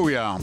[0.00, 0.38] tillbaka.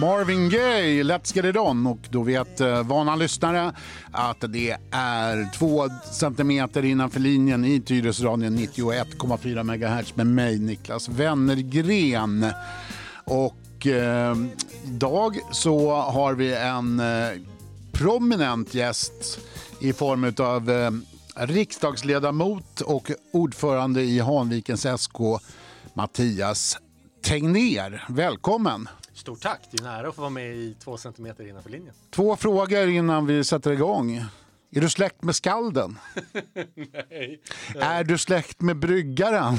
[0.00, 1.86] Marvin Gaye, Let's Get It On.
[1.86, 3.72] Och då vet eh, vana lyssnare
[4.10, 12.46] att det är två centimeter innanför linjen i Tyresöradion 91,4 MHz med mig, Niklas Wennergren.
[13.24, 14.36] Och eh,
[14.84, 17.28] idag så har vi en eh,
[17.92, 19.38] prominent gäst
[19.80, 20.90] i form av eh,
[21.46, 25.18] riksdagsledamot och ordförande i Hanvikens SK,
[25.94, 26.78] Mattias
[27.22, 28.04] Tegner.
[28.08, 28.88] Välkommen!
[29.12, 31.94] Stort tack, det är en ära att få vara med i två centimeter innanför linjen.
[32.10, 34.16] Två frågor innan vi sätter igång.
[34.70, 35.98] Är du släkt med skalden?
[37.10, 37.40] Nej.
[37.74, 39.56] Är du släkt med bryggaren?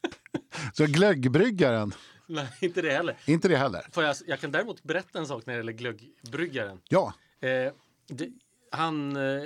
[0.72, 1.92] Så glöggbryggaren?
[2.26, 3.16] Nej, inte det heller.
[3.26, 3.86] Inte det heller?
[3.92, 6.80] Får jag, jag kan däremot berätta en sak när det gäller glöggbryggaren.
[6.88, 7.14] Ja.
[7.40, 7.72] Eh,
[8.08, 8.28] det,
[8.70, 9.42] han, eh,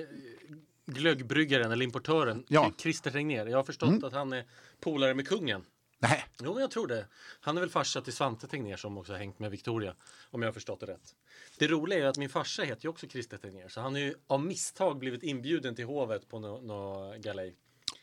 [0.87, 2.65] glöggbryggaren eller importören, Ja.
[2.65, 2.75] Mm.
[2.79, 3.47] Christer Regnér.
[3.47, 4.45] Jag har förstått att han är
[4.81, 5.63] polare med kungen.
[6.03, 6.25] Nej.
[6.43, 7.07] Jo, jag tror det.
[7.41, 9.95] Han är väl farsa till Svante Tegnér som också har hängt med Victoria.
[10.31, 11.15] Om jag har förstått det rätt.
[11.59, 13.69] Det roliga är att min farsa heter ju också Christer Tegnér.
[13.69, 17.57] Så han har ju av misstag blivit inbjuden till hovet på något no galej.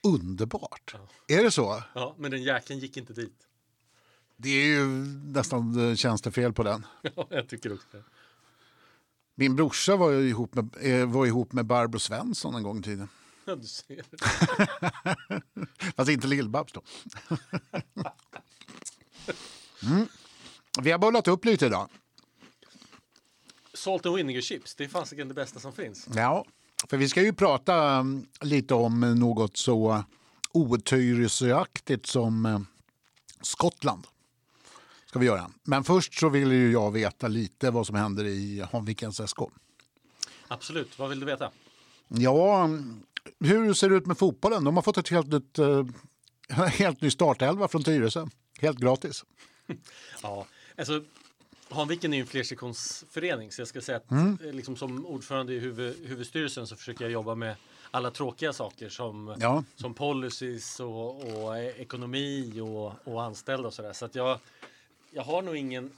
[0.03, 0.95] Underbart.
[1.27, 1.83] Är det så?
[1.95, 3.47] Ja, men den jäkeln gick inte dit.
[4.35, 4.85] Det är ju
[5.33, 6.85] nästan eh, tjänstefel på den.
[7.15, 8.03] Ja, jag tycker också det.
[9.35, 13.09] Min brorsa var ihop med, eh, var ihop med Barbro Svensson en gång i tiden.
[13.47, 14.03] Ja, du ser.
[15.95, 16.81] Fast inte Lill-Babs då.
[19.83, 20.07] Mm.
[20.81, 21.89] Vi har bollat upp lite idag.
[23.73, 26.07] Salt and vinegar chips, det är fasiken det bästa som finns.
[26.15, 26.45] Ja,
[26.89, 30.03] för vi ska ju prata mm, lite om något så
[30.51, 32.59] otyresöaktigt som eh,
[33.41, 34.07] Skottland.
[35.05, 35.51] Ska vi göra.
[35.63, 39.39] Men först så vill ju jag veta lite vad som händer i Hanvikens SK.
[40.47, 41.51] Absolut, vad vill du veta?
[42.07, 43.01] Ja, mm,
[43.39, 44.63] hur ser det ut med fotbollen?
[44.63, 45.85] De har fått ett helt nytt, eh,
[46.67, 48.27] helt ny startelva från Tyresö.
[48.59, 49.25] Helt gratis.
[50.23, 51.03] Ja, alltså
[51.69, 54.37] Hanviken är ju en flersektionsförening så jag ska säga att Mm.
[54.45, 57.55] eh, liksom, som ordförande i huvud, huvudstyrelsen så försöker jag jobba med
[57.91, 59.63] alla tråkiga saker som, Ja.
[59.75, 63.93] som policies och, och eh, ekonomi och, och anställda och sådär.
[63.93, 64.39] Så att jag,
[65.11, 65.91] jag har nog ingen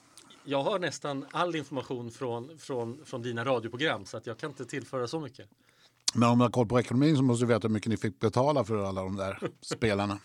[0.45, 4.65] jag har nästan all information från, från, från dina radioprogram så att jag kan inte
[4.65, 5.49] tillföra så mycket.
[6.13, 8.19] Men om du har koll på ekonomin så måste du veta hur mycket ni fick
[8.19, 10.19] betala för alla de där spelarna.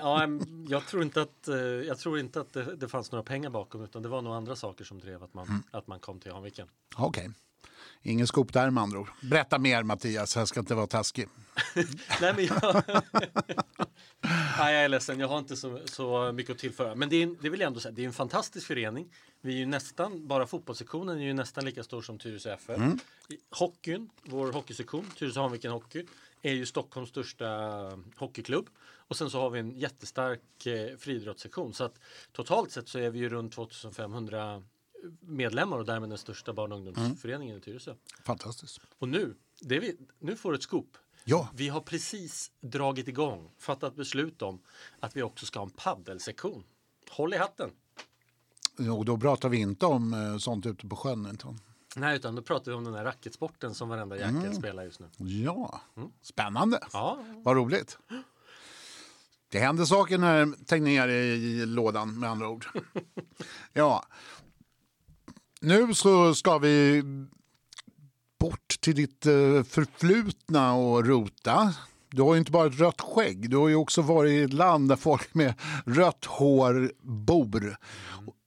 [0.00, 0.26] Ja,
[0.68, 3.84] jag tror inte att, eh, jag tror inte att det, det fanns några pengar bakom
[3.84, 5.62] utan det var nog andra saker som drev att man, Mm.
[5.70, 6.68] att man kom till Hanviken.
[6.96, 7.30] Okej.
[8.06, 9.08] Ingen skop där med andra ord.
[9.22, 11.28] Berätta mer Mattias, jag ska inte vara taskig.
[12.20, 12.82] Nej, men jag...
[14.58, 16.94] Nej, jag är ledsen, jag har inte så, så mycket att tillföra.
[16.94, 19.12] Men det, är, det vill jag ändå säga, det är en fantastisk förening.
[19.40, 22.80] Vi är ju nästan, bara fotbollssektionen är ju nästan lika stor som Tyresö FF.
[23.28, 26.06] I Hockeyn, vår hockeysektion, Tyresö Hanviken Hockey,
[26.42, 27.46] är ju Stockholms största
[28.16, 28.68] hockeyklubb.
[29.08, 31.74] Och sen så har vi en jättestark eh, friidrottssektion.
[31.74, 32.00] Så att
[32.32, 34.62] totalt sett så är vi ju runt 2500
[35.20, 37.94] medlemmar och därmed den största barn och ungdomsföreningen i Tyresö.
[38.24, 38.80] Fantastiskt.
[38.98, 40.96] Och nu, det vi, nu får du ett scoop.
[41.24, 41.48] Ja.
[41.54, 44.58] Vi har precis dragit igång, fattat beslut om
[45.00, 46.64] att vi också ska ha en paddelsektion.
[47.10, 47.70] Håll i hatten!
[48.98, 51.26] Och då pratar vi inte om eh, sånt ute på sjön.
[51.30, 51.54] Inte?
[51.96, 55.06] Nej, utan då pratar vi om den här racketsporten som varenda jäkel spelar just nu.
[55.16, 55.80] Ja,
[56.22, 56.80] spännande.
[56.92, 57.98] Ja, Vad roligt.
[59.48, 62.66] Det händer saker när Tegnér är i lådan med andra ord.
[63.72, 64.04] Ja.
[65.64, 67.02] Nu så ska vi
[68.40, 71.74] bort till ditt eh, förflutna och rota.
[72.10, 74.52] Du har ju inte bara ett rött skägg, du har ju också varit i ett
[74.52, 75.54] land där folk med
[75.86, 77.76] rött hår bor.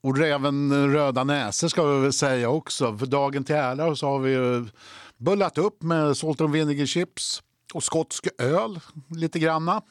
[0.02, 2.98] Och även röda näsor ska vi väl säga också.
[2.98, 4.66] För dagen till ära så har vi ju
[5.18, 7.44] bullat upp med salt and vinegar chips
[7.74, 9.82] och skotsk öl lite granna.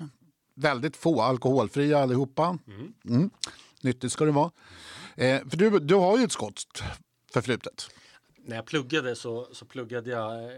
[0.54, 2.58] Väldigt få alkoholfria allihopa.
[3.08, 3.30] Mm.
[3.80, 4.50] Nyttigt ska det vara.
[5.16, 6.82] Eh, för du, du har ju ett skotskt
[7.30, 7.90] förflutet.
[8.36, 10.50] när jag pluggade så, så pluggade jag eh,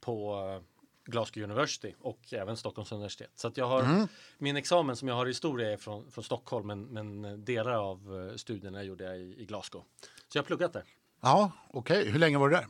[0.00, 0.62] på
[1.04, 3.30] Glasgow University och även Stockholms universitet.
[3.34, 4.08] Så att jag har
[4.38, 8.28] min examen som jag har i historia är från, från Stockholm men, men delar av
[8.30, 9.84] eh, studierna gjorde jag i, i Glasgow.
[10.28, 10.84] Så jag har pluggat där.
[11.20, 12.10] Ja, okej.
[12.10, 12.66] Hur länge var du där?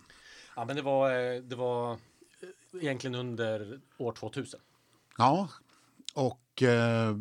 [0.57, 1.99] Ja, men det var, eh, det var
[2.81, 4.61] egentligen under år 2000.
[5.19, 5.49] Ja,
[6.15, 7.17] och eh,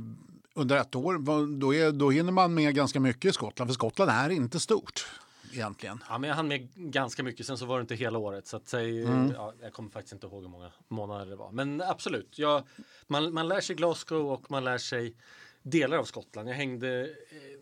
[0.54, 1.18] under ett år,
[1.60, 3.70] då, är, då hinner man med ganska mycket i Skottland.
[3.70, 5.08] För Skottland är inte stort
[5.54, 6.04] egentligen.
[6.10, 7.46] Ja, men jag hann med ganska mycket.
[7.46, 8.48] Sen så var det inte hela året.
[8.48, 9.00] Så att säg,
[9.34, 11.52] ja, jag kommer faktiskt inte ihåg hur många månader det var.
[11.52, 12.64] Men absolut, jag,
[13.08, 15.16] man, man lär sig Glasgow och man lär sig
[15.64, 16.50] delar av Skottland.
[16.50, 17.08] Jag hängde, eh,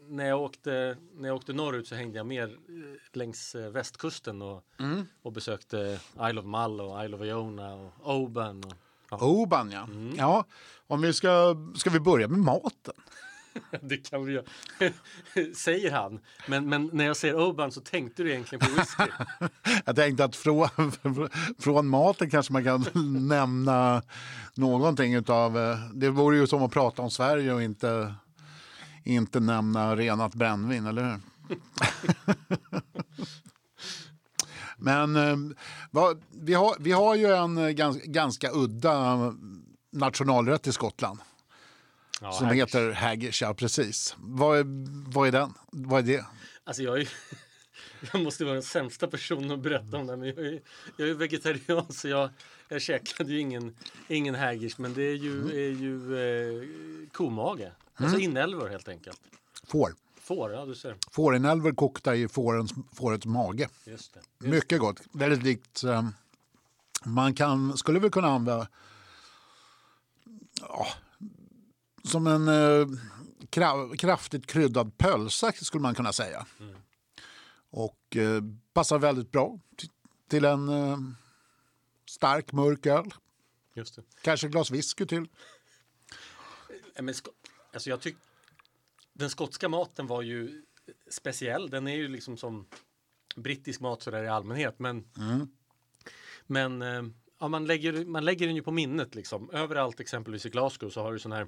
[0.07, 4.41] när, jag åkte, när jag åkte norrut så hängde jag mer eh, längs eh, västkusten
[4.41, 4.63] och,
[5.21, 5.99] och besökte
[6.29, 8.63] Isle of Mull och Isle of Iona och Oban.
[8.63, 8.73] Och,
[9.09, 9.17] ja.
[9.21, 9.87] Oban ja.
[10.17, 10.45] ja.
[10.87, 12.94] Om vi ska, ska vi börja med maten?
[13.81, 14.45] det kan vi göra.
[15.56, 16.19] Säger han.
[16.48, 19.03] Men, men när jag säger Oban så tänkte du egentligen på whisky.
[19.86, 20.68] Jag tänkte att från,
[21.59, 22.86] från maten kanske man kan
[23.27, 24.01] nämna
[24.53, 25.57] någonting utav...
[25.57, 28.13] Eh, det vore ju som att prata om Sverige och inte,
[29.03, 31.19] inte nämna renat brännvin, eller hur?
[34.77, 35.56] Men eh,
[35.92, 39.18] vad, vi, har, vi har ju en eh, gans, ganska udda
[39.92, 41.19] nationalrätt i Skottland
[42.21, 43.41] Ja, som här- heter haggis.
[43.41, 44.15] Ja, precis.
[44.19, 44.65] Vad är,
[45.13, 45.53] vad är den?
[45.71, 46.25] Vad är det?
[46.63, 47.09] Alltså jag är
[48.13, 50.62] Jag måste vara den sämsta personen att berätta om det men jag är,
[50.97, 52.29] jag är vegetarian så jag,
[52.68, 53.75] jag käkade ju ingen,
[54.07, 57.71] ingen haggis men det är ju, är ju eh, komage.
[57.95, 59.21] Alltså inälvor helt enkelt.
[59.68, 59.95] Får.
[60.21, 60.97] Får, ja du ser.
[61.12, 63.69] Fårinälvor kokta i fårens, fårets mage.
[63.85, 64.47] Just det.
[64.47, 65.01] Mycket gott.
[65.12, 65.83] Väldigt likt...
[65.83, 66.09] eh,
[67.06, 68.68] man kan, skulle väl kunna använda...
[70.59, 70.88] Ja,
[72.03, 72.88] som en eh,
[73.50, 76.45] kra, kraftigt kryddad pölsa skulle man kunna säga.
[77.69, 78.42] Och eh,
[78.74, 79.89] passar väldigt bra till,
[80.27, 80.98] till en eh,
[82.06, 83.13] stark mörk öl.
[83.74, 84.03] Just det.
[84.21, 85.27] Kanske ett glas whisky till.
[86.95, 87.15] Ja, Men,
[87.74, 88.15] alltså jag tyck,
[89.13, 90.63] den skotska maten var ju
[91.09, 91.69] speciell.
[91.69, 92.68] Den är ju liksom som
[93.36, 94.80] brittisk mat sådär i allmänhet.
[94.80, 95.07] Men,
[96.47, 97.04] men eh,
[97.39, 99.50] ja, man, lägger, man lägger den ju på minnet liksom.
[99.50, 101.47] Överallt exempelvis i Glasgow så har du sån här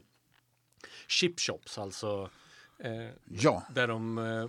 [1.08, 2.30] chip shops, alltså
[2.80, 3.64] eh, Ja.
[3.74, 4.48] där de eh,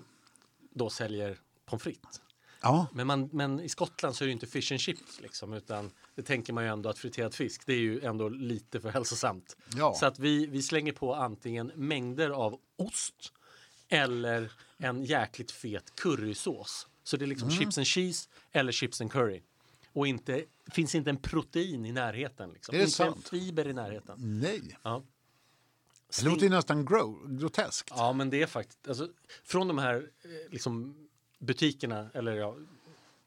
[0.75, 2.21] då säljer pommes frites.
[2.63, 2.87] ja.
[2.93, 6.23] Men, man, men i Skottland så är det inte fish and chips liksom, utan det
[6.23, 9.57] tänker man ju ändå att friterad fisk, det är ju ändå lite för hälsosamt.
[9.77, 9.95] Ja.
[9.95, 13.33] Så att vi, vi slänger på antingen mängder av ost
[13.89, 16.89] eller en jäkligt fet currysås.
[17.03, 17.61] Så det är liksom Mm.
[17.61, 19.43] chips and cheese eller chips and curry.
[19.93, 22.51] Och inte, finns inte en protein i närheten.
[22.53, 22.75] Liksom.
[22.75, 23.17] Inte sant?
[23.17, 24.41] en fiber i närheten.
[24.41, 24.79] Nej.
[24.83, 25.03] Ja.
[26.19, 27.91] Det låter ju nästan gro- groteskt.
[27.97, 29.09] Ja, men det är faktiskt, alltså,
[29.45, 30.95] från de här eh, liksom,
[31.39, 32.57] butikerna, eller ja,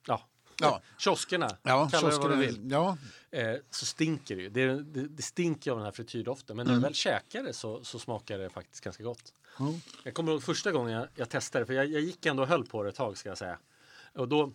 [0.07, 0.21] ja,
[0.61, 0.81] Ja.
[0.97, 2.97] kioskerna, Ja, kalla det vad du vill, ja,
[3.31, 4.49] eh, så stinker det ju.
[4.49, 6.81] Det, det, det stinker av den här frityrdoften, men när Mm.
[6.81, 9.33] du väl käkar det så, så smakar det faktiskt ganska gott.
[9.59, 9.73] Ja.
[10.03, 12.65] Jag kommer ihåg första gången jag, jag testade, för jag, jag gick ändå och höll
[12.65, 13.59] på det ett tag ska jag säga.
[14.13, 14.51] Och då,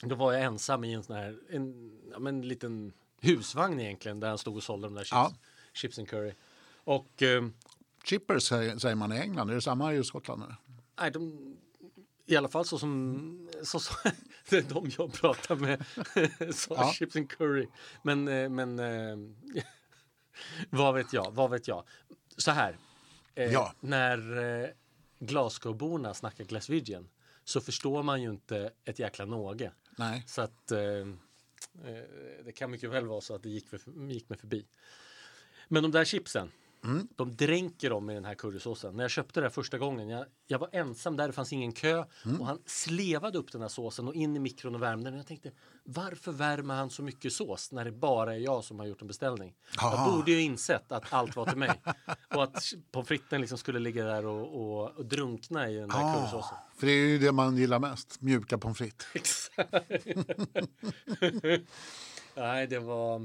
[0.00, 4.20] då var jag ensam i en sån här, en, ja, men en liten husvagn egentligen,
[4.20, 5.32] där han stod och sålde de där chips, Ja.
[5.72, 6.32] chips and curry.
[6.86, 7.46] Och eh,
[8.04, 9.50] Chippers säger, man i England.
[9.50, 10.42] Är det samma i Skottland?
[11.00, 11.56] Nej, de,
[12.26, 13.94] I alla fall så som så, så,
[14.50, 15.84] det är de jag pratar med.
[16.54, 16.92] så Ja.
[16.92, 17.66] chips and curry.
[18.02, 19.16] Men, eh, men eh,
[20.70, 21.84] vad vet jag, vad vet jag.
[22.36, 22.78] Så här.
[23.34, 23.72] Eh, Ja.
[23.80, 24.68] När eh,
[25.18, 27.08] Glasgowborna snackar Glaswegian
[27.44, 29.72] så förstår man ju inte ett jäkla någe.
[29.98, 30.24] Nej.
[30.26, 31.06] Så att eh,
[32.44, 34.66] det kan mycket väl vara så att det gick, för, gick mig förbi.
[35.68, 36.52] Men de där chipsen,
[37.16, 38.96] de dränker dem i den här currysåsen.
[38.96, 41.72] När jag köpte det här första gången, jag, jag var ensam där, det fanns ingen
[41.72, 42.04] kö
[42.38, 45.14] och han slevade upp den här såsen och in i mikron och värmde den.
[45.14, 45.52] Och jag tänkte,
[45.84, 49.08] varför värmer han så mycket sås när det bara är jag som har gjort en
[49.08, 49.54] beställning?
[49.76, 50.10] Jag Aha.
[50.10, 51.70] borde ju insett att allt var till mig
[52.34, 56.56] och att pommes fritesen liksom skulle ligga där och, och, och drunkna i den currysåsen.
[56.56, 58.20] Ah, för det är ju det man gillar mest.
[58.20, 59.06] Mjuka pommes frites.
[59.14, 59.72] Exakt.
[62.34, 63.18] Nej, det var...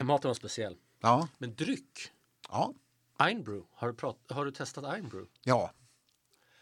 [0.00, 0.76] Maten var speciell.
[1.00, 1.28] Ja.
[1.38, 2.10] Men dryck.
[2.48, 2.72] Ja.
[3.18, 3.62] Einbrew.
[3.74, 5.26] Har du, har du testat Einbrew?
[5.44, 5.70] ja.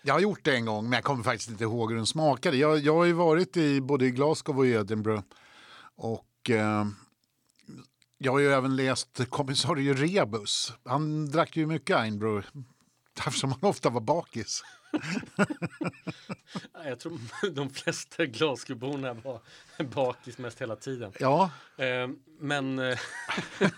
[0.07, 2.57] Jag har gjort det en gång, men jag kommer faktiskt inte ihåg hur den smakade.
[2.57, 5.23] Jag, jag har ju varit i både Glasgow och Edinburgh.
[5.97, 6.85] Och eh,
[8.19, 10.73] jag har ju även läst kommissarie Rebus.
[10.85, 12.47] Han drack ju mycket Einbrew
[13.26, 14.62] eftersom han ofta var bakis.
[16.84, 17.18] Jag tror
[17.50, 19.40] de flesta Glasgowborna var
[19.78, 21.12] bakis mest hela tiden.
[21.20, 22.08] Ja, Eh,
[22.38, 22.78] men...
[22.78, 22.98] eh,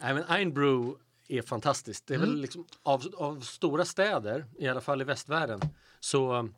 [0.00, 0.94] Nej, men Einbrew
[1.28, 2.06] är fantastiskt.
[2.06, 5.60] Det är väl liksom av, av stora städer, i alla fall i västvärlden,
[6.00, 6.48] så,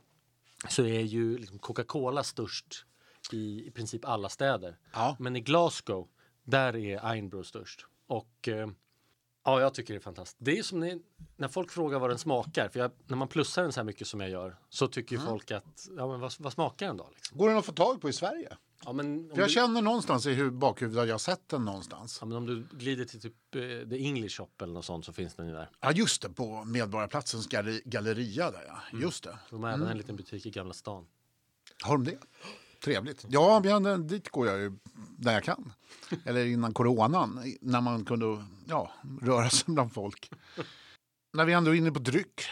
[0.69, 2.85] så är ju liksom Coca-Cola störst
[3.33, 4.79] i, i princip alla städer.
[4.93, 5.17] Ja.
[5.19, 6.09] Men i Glasgow,
[6.45, 7.87] där är Einbrew störst.
[8.07, 8.69] Och eh,
[9.45, 10.37] ja, jag tycker det är fantastiskt.
[10.41, 10.99] Det är som när,
[11.37, 14.07] när folk frågar vad den smakar, för jag, när man plussar den så här mycket
[14.07, 17.11] som jag gör, så tycker ju folk att, ja men vad, vad smakar den då?
[17.15, 17.39] Liksom?
[17.39, 18.57] går den att få tag på i Sverige?
[18.85, 21.65] Ja, men, För jag du- känner någonstans i hu- bakhuvudet att jag har sett den
[21.65, 22.19] någonstans.
[22.21, 25.13] Ja, men om du glider till typ eh, The English Shop eller något sånt så
[25.13, 25.71] finns den ju där.
[25.81, 28.99] Ja, just det, på Medborgarplatsens galleri, galleria där ja.
[28.99, 29.39] Just det.
[29.51, 31.07] De har även en liten butik i Gamla stan.
[31.83, 32.19] Har de det?
[32.85, 33.25] Trevligt.
[33.29, 34.73] Ja, men dit går jag ju
[35.19, 35.73] när jag kan.
[36.25, 38.91] Eller innan coronan, när man kunde ja,
[39.23, 40.31] röra sig bland folk.
[41.33, 42.43] När vi ändå är inne på dryck.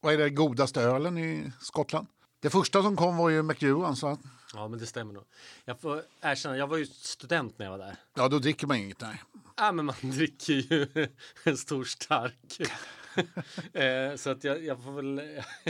[0.00, 2.06] Vad är det godaste ölen i Skottland?
[2.42, 4.20] Det första som kom var ju McEwan, så att,
[4.54, 5.24] Ja, men det stämmer nog.
[5.64, 7.96] Jag får erkänna, jag var ju student när jag var där.
[8.14, 9.00] ja, då dricker man inget.
[9.00, 9.22] Nej.
[9.56, 11.08] Ja, men man dricker ju
[11.44, 12.60] en stor stark.
[13.72, 15.20] Eh, så att jag, jag, får väl,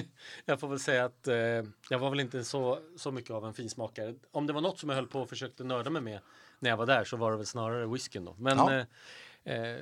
[0.44, 1.34] jag får väl säga att eh,
[1.90, 4.14] jag var väl inte så, så mycket av en finsmakare.
[4.32, 6.20] Om det var något som jag höll på och försökte nörda mig med
[6.58, 8.34] när jag var där så var det väl snarare whiskyn då.
[8.38, 8.84] Men Ja.
[9.44, 9.78] eh, eh,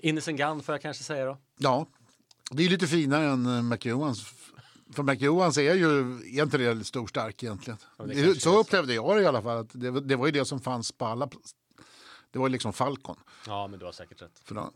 [0.00, 1.38] Innocent Gun får jag kanske säga då.
[1.56, 1.86] Ja,
[2.50, 4.24] det är lite finare än eh, McEwans.
[4.94, 6.18] För McEwans är ju
[6.74, 7.78] det stor stark egentligen.
[7.98, 9.58] Ja, det så upplevde jag det i alla fall.
[9.58, 11.28] Att det, var- det var ju det som fanns på alla.
[12.30, 13.16] Det var ju liksom Falcon.
[13.46, 14.40] Ja, men du har säkert rätt.
[14.44, 14.70] För då,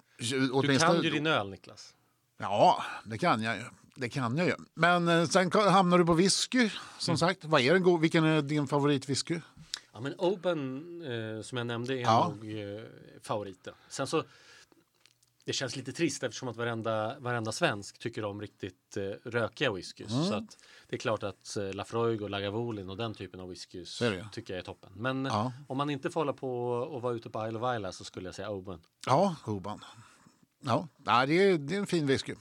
[0.62, 1.94] Du kan ju din öl Niklas.
[2.38, 3.62] Ja, det kan jag ju.
[3.96, 4.54] Det kan jag ju.
[4.74, 7.18] Men eh, sen hamnar du på whisky, som Mm.
[7.18, 7.44] sagt.
[7.44, 9.40] Vad är den vilken är din favoritwhisky?
[9.92, 11.02] Ja, men Open
[11.36, 12.28] eh, som jag nämnde är Ja.
[12.28, 12.80] nog eh,
[13.22, 13.74] favoriten.
[13.88, 14.24] Sen så
[15.44, 20.12] det känns lite trist eftersom att varenda, varenda svensk tycker om riktigt eh, rökiga whiskys.
[20.12, 20.24] Mm.
[20.24, 20.56] Så att
[20.88, 24.58] det är klart att eh, Lafroig och Lagavulin och den typen av whiskys tycker jag
[24.60, 24.92] är toppen.
[24.94, 25.52] Men Ja.
[25.66, 28.28] om man inte får hålla på och vara ute på Isle of Isla så skulle
[28.28, 28.80] jag säga Open.
[29.06, 29.84] Ja, Oban.
[30.66, 32.34] Ja, nej, det, är, det är en fin whisky.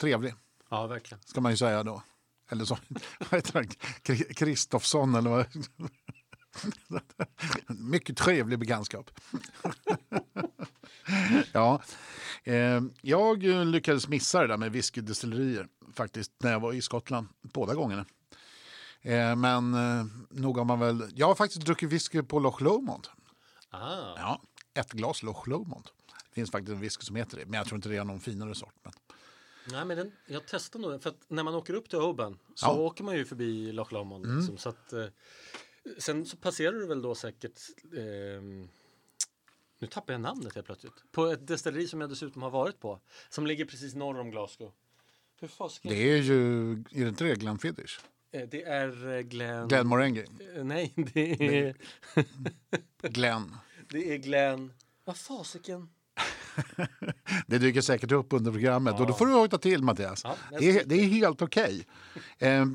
[0.00, 0.34] Trevlig,
[0.70, 1.22] Ja, verkligen.
[1.24, 2.02] ska man ju säga då.
[2.50, 2.78] Eller så,
[3.18, 3.64] vad heter han?
[4.02, 5.46] Kri- Kristofsson eller vad?
[7.78, 9.10] Mycket trevlig bekantskap.
[11.52, 11.82] ja,
[12.44, 17.74] eh, jag lyckades missa det där med whiskydestillerier faktiskt när jag var i Skottland båda
[17.74, 18.04] gångerna.
[19.02, 21.10] Eh, men eh, nog har man väl...
[21.14, 23.08] Jag har faktiskt druckit whisky på Loch Lomond.
[23.70, 24.42] Ah, Ja,
[24.74, 25.88] ett glas Loch Lomond.
[26.36, 28.54] Finns faktiskt en whisky som heter det, men jag tror inte det är någon finare
[28.54, 28.74] sort.
[28.82, 28.92] Men...
[29.72, 31.00] Nej, men den, jag testar nog den.
[31.00, 32.70] För att när man åker upp till Oban så Ja.
[32.72, 32.82] Mm.
[32.84, 34.36] åker man ju förbi Loch Lomond.
[34.36, 35.06] Liksom, så att, eh,
[35.98, 37.60] sen så passerar du väl då säkert
[37.98, 38.68] ehm,
[39.78, 41.04] nu tappar jag namnet helt plötsligt.
[41.12, 43.00] På ett destilleri som jag dessutom har varit på.
[43.28, 44.72] Som ligger precis norr om Glasgow.
[45.40, 45.90] Hur fasiken?
[45.90, 47.98] Det är ju, är det inte det Glenfiddich?
[48.30, 49.68] Eh, Det är eh, Glenn...
[49.68, 50.26] Glenmorangie?
[50.54, 51.76] Eh, Nej, det är,
[53.02, 53.56] Glenn.
[53.90, 54.72] det är Glenn...
[55.04, 55.88] Vad fasiken?
[57.46, 59.16] Det dyker säkert upp under programmet och då Ja.
[59.16, 60.20] får du hojta till Mattias.
[60.24, 61.86] Ja, det, är, det är helt okej.
[62.38, 62.66] Eh,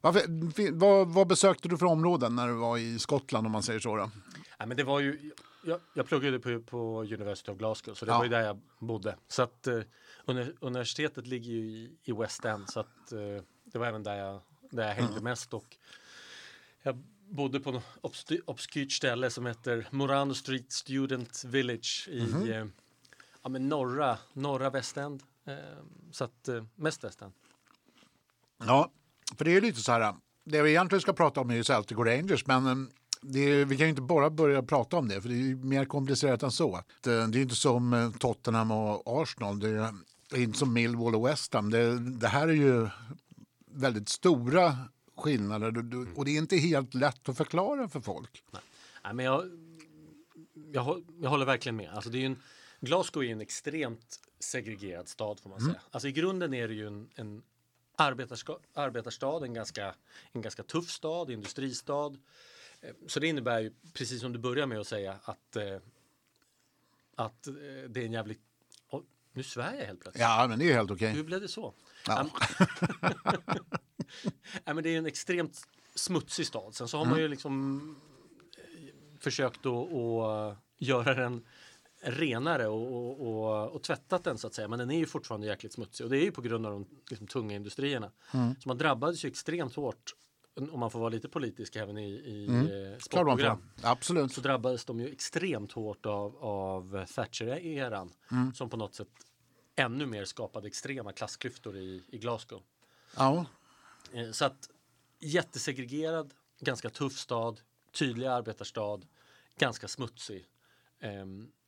[0.00, 3.80] varför- vad, vad besökte du för områden när du var i Skottland om man säger
[3.80, 3.96] så?
[3.96, 4.10] Då?
[4.58, 5.30] Nej, men det var ju,
[5.64, 8.16] jag, jag pluggade på, på University of Glasgow så det Ja.
[8.18, 9.16] var ju där jag bodde.
[9.28, 9.80] Så att eh,
[10.26, 13.18] uni- universitetet ligger ju i, i West End så att eh,
[13.64, 14.40] det var även där jag,
[14.70, 15.76] där jag hängde mest och
[16.82, 16.96] jag
[17.30, 22.64] bodde på något obskyrt ställe som heter Morano Street Student Village i eh,
[23.44, 25.22] ja, men norra, norra West End.
[25.44, 25.54] Eh,
[26.10, 27.32] så att eh, mest West End.
[28.66, 28.90] Ja,
[29.36, 30.14] för det är lite så här.
[30.44, 32.88] Det vi egentligen ska prata om är ju Celtic och Rangers, men eh,
[33.20, 35.84] det är, vi kan ju inte bara börja prata om det, för det är mer
[35.84, 36.80] komplicerat än så.
[37.00, 39.94] Det, det är inte som eh, Tottenham och Arsenal, det är,
[40.34, 41.70] inte som Millwall och West Ham.
[41.70, 42.88] Det, det här är ju
[43.66, 44.78] väldigt stora
[45.16, 45.66] skillnader
[46.16, 48.44] och det är inte helt lätt att förklara för folk.
[49.04, 49.44] Nej, men jag,
[50.72, 51.90] jag, jag håller verkligen med.
[51.94, 52.36] Alltså det är en,
[52.84, 55.80] Glasgow är en extremt segregerad stad får man säga.
[55.90, 57.42] Alltså i grunden är det ju en, en
[57.96, 59.94] arbetarska, arbetarstad, en ganska,
[60.32, 62.16] en ganska tuff stad, industristad.
[62.80, 65.78] Eh, Så det innebär ju, precis som du börjar med att säga, att, eh,
[67.16, 67.54] att eh,
[67.88, 68.40] det är en jävligt...
[69.32, 70.22] Nu svär jag helt plötsligt.
[70.22, 71.10] Ja, men det är helt okej.
[71.10, 71.74] Hur blev det så?
[72.06, 72.28] Ja.
[74.64, 75.62] Nej, men det är en extremt
[75.94, 76.74] smutsig stad.
[76.74, 77.96] Sen så har man ju liksom
[79.20, 81.46] försökt att, att göra den
[82.04, 84.68] renare och, och, och, och tvättat den så att säga.
[84.68, 86.86] Men den är ju fortfarande jäkligt smutsig och det är ju på grund av de
[87.10, 88.10] liksom, tunga industrierna.
[88.32, 90.14] Så man drabbades ju extremt hårt
[90.72, 92.90] om man får vara lite politisk även i, i mm.
[92.90, 93.62] Man sportprogram.
[93.82, 94.32] Absolut.
[94.32, 98.12] så drabbades de ju extremt hårt av, av Thatcher-eran
[98.54, 99.08] som på något sätt
[99.76, 102.62] ännu mer skapade extrema klassklyftor i, i Glasgow.
[103.16, 103.46] Ja.
[104.12, 104.70] Eh, Så att
[105.20, 107.60] jättesegregerad, ganska tuff stad,
[107.92, 109.00] tydlig arbetarstad,
[109.58, 110.46] ganska smutsig.
[111.00, 111.63] Och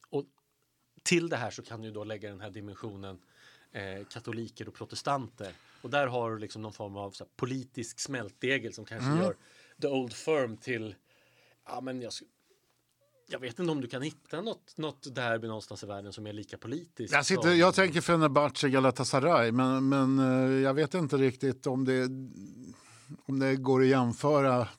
[1.06, 3.18] till det här så kan du då lägga den här dimensionen
[3.72, 5.52] eh, katoliker och protestanter.
[5.82, 9.22] Och där har du liksom någon form av här, politisk smältdegel som kanske Mm.
[9.22, 9.36] gör
[9.80, 10.94] The Old Firm till,
[11.66, 12.12] ja men jag,
[13.28, 16.32] jag vet inte om du kan hitta något, något derby någonstans i världen som är
[16.32, 17.12] lika politiskt.
[17.12, 21.84] Jag, sitter, som- jag tänker Fenerbahce Galatasaray, men, men eh, jag vet inte riktigt om
[21.84, 22.02] det,
[23.26, 24.68] om det går att jämföra.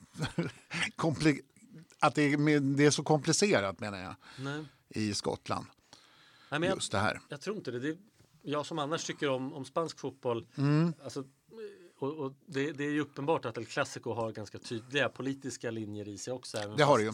[2.00, 4.65] Att det är, det är så komplicerat menar jag Nej.
[4.89, 5.65] i Skottland.
[6.50, 7.22] Nej, men jag, Just det här.
[7.30, 7.80] Jag tror inte det.
[7.80, 7.98] det är,
[8.42, 10.48] jag som annars tycker om, om spansk fotboll.
[10.58, 10.94] Mm.
[11.04, 11.24] Alltså,
[12.00, 16.08] och, och det, det är ju uppenbart att El Clasico har ganska tydliga politiska linjer
[16.08, 16.58] i sig också.
[16.77, 17.12] Det har det ju.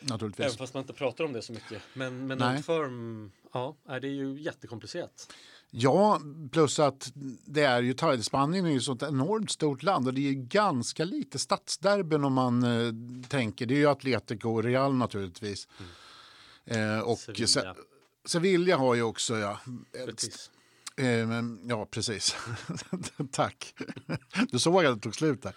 [0.00, 0.46] Naturligtvis.
[0.46, 1.82] Även fast man inte pratar om det så mycket.
[1.94, 2.42] Men, men.
[2.42, 5.32] Old Firm, ja, det är ju jättekomplicerat.
[5.70, 6.20] Ja,
[6.52, 7.12] plus att
[7.44, 11.04] det är ju Spanien är ju ett enormt stort land och det är ju ganska
[11.04, 12.92] lite stadsderbyn om man eh,
[13.28, 13.66] tänker.
[13.66, 15.68] Det är ju Atletico och Real naturligtvis.
[16.64, 17.74] Eh, och Sevilla.
[18.26, 18.76] Sevilla.
[18.76, 19.60] Har ju också ja,
[19.92, 20.50] Betis.
[20.96, 22.36] Eh, men, ja, precis.
[23.30, 23.74] Tack.
[24.50, 25.54] Du såg att det tog slut där.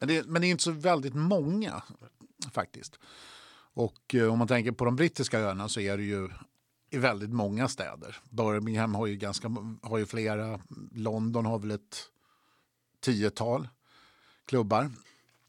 [0.00, 1.82] men, det, men det är inte så väldigt många
[2.52, 2.98] faktiskt.
[3.74, 6.28] Och eh, om man tänker på de brittiska öarna så är det ju
[6.90, 8.16] i väldigt många städer.
[8.30, 10.60] Birmingham har ju, ganska, har ju flera.
[10.92, 12.10] London har väl ett
[13.00, 13.68] tiotal
[14.46, 14.90] klubbar.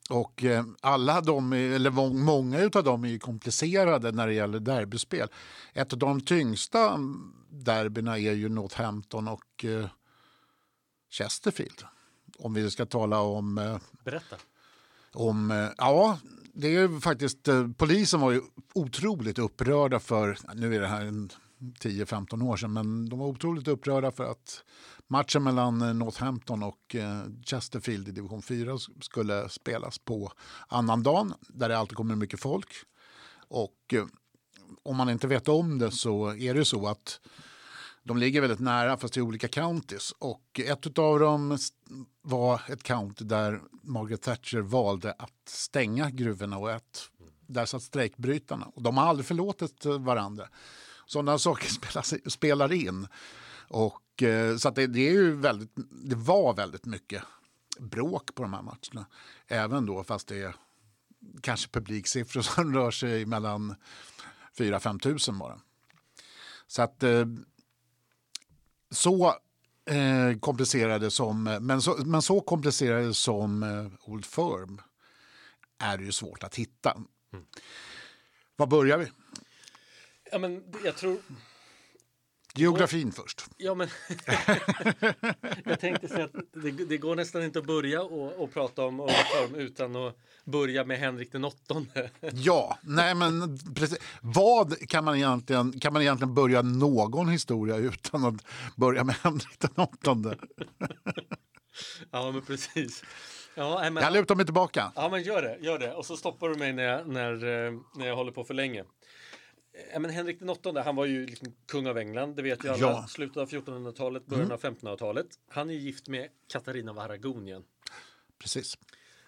[0.09, 5.27] Och eh, alla de, eller många av dem är komplicerade när det gäller derbyspel.
[5.73, 6.99] Ett av de tyngsta
[7.49, 9.87] derbyna är ju Northampton och eh,
[11.09, 11.83] Chesterfield.
[12.37, 13.57] Om vi ska tala om...
[13.57, 14.35] Eh, Berätta.
[15.13, 16.19] Om, ja,
[16.53, 17.47] det är faktiskt,
[17.77, 18.41] polisen var ju
[18.73, 23.67] otroligt upprörda för, nu är det här en 10-15 år sedan, men de var otroligt
[23.67, 24.63] upprörda för att
[25.07, 30.31] matchen mellan eh, Northampton och eh, Chesterfield i division 4 skulle spelas på
[30.67, 32.69] annandagen där det alltid kommer mycket folk.
[33.47, 34.05] Och eh,
[34.83, 37.19] om man inte vet om det så är det så att
[38.03, 40.13] de ligger väldigt nära fast i olika counties.
[40.19, 41.57] Och ett av dem
[42.21, 47.09] var ett county där Margaret Thatcher valde att stänga gruvorna och ett
[47.47, 48.65] där satt strejkbrytarna.
[48.65, 50.47] Och de har aldrig förlåtit varandra.
[51.05, 53.07] Sådana saker spelar in.
[53.67, 57.23] Och, eh, så det, det, är ju väldigt, det var väldigt mycket
[57.79, 59.05] bråk på de här matcherna.
[59.47, 60.55] Även då, fast det är
[61.41, 63.75] kanske publiksiffror som rör sig mellan
[64.57, 65.59] 4-5 tusen bara.
[66.67, 67.25] Så att eh,
[68.91, 69.35] så
[69.85, 74.81] eh, komplicerade som, men så, men så komplicerade som eh, Old Firm
[75.77, 76.91] är det ju svårt att hitta.
[77.33, 77.45] Mm.
[78.55, 79.11] Var börjar vi?
[80.31, 81.17] Ja, men jag tror...
[82.57, 83.45] Geografin först.
[83.57, 83.87] Ja, men
[85.65, 88.99] jag tänkte säga att det, det, går nästan inte att börja och, och prata om
[88.99, 92.11] Orm utan att börja med Henrik den åttonde.
[92.33, 93.97] ja, nej men precis.
[94.21, 99.59] Vad kan man egentligen, kan man egentligen börja någon historia utan att börja med Henrik
[99.59, 100.37] den åttonde?
[102.11, 103.03] ja, men precis.
[103.55, 104.91] Ja, men, jag lutar mig tillbaka.
[104.95, 105.93] Ja, men gör det, gör det.
[105.93, 108.83] Och så stoppar du mig när jag, när, eh, när jag håller på för länge.
[109.93, 112.69] Ja, men Henrik den åttonde, han var ju liksom kung av England, det vet ju
[112.69, 112.79] alla.
[112.79, 113.07] Ja.
[113.09, 114.53] Slutet av 1400-talet, början mm.
[114.53, 115.27] av 1500-talet.
[115.47, 117.63] Han är gift med Katarina av Aragonien.
[118.37, 118.77] Precis.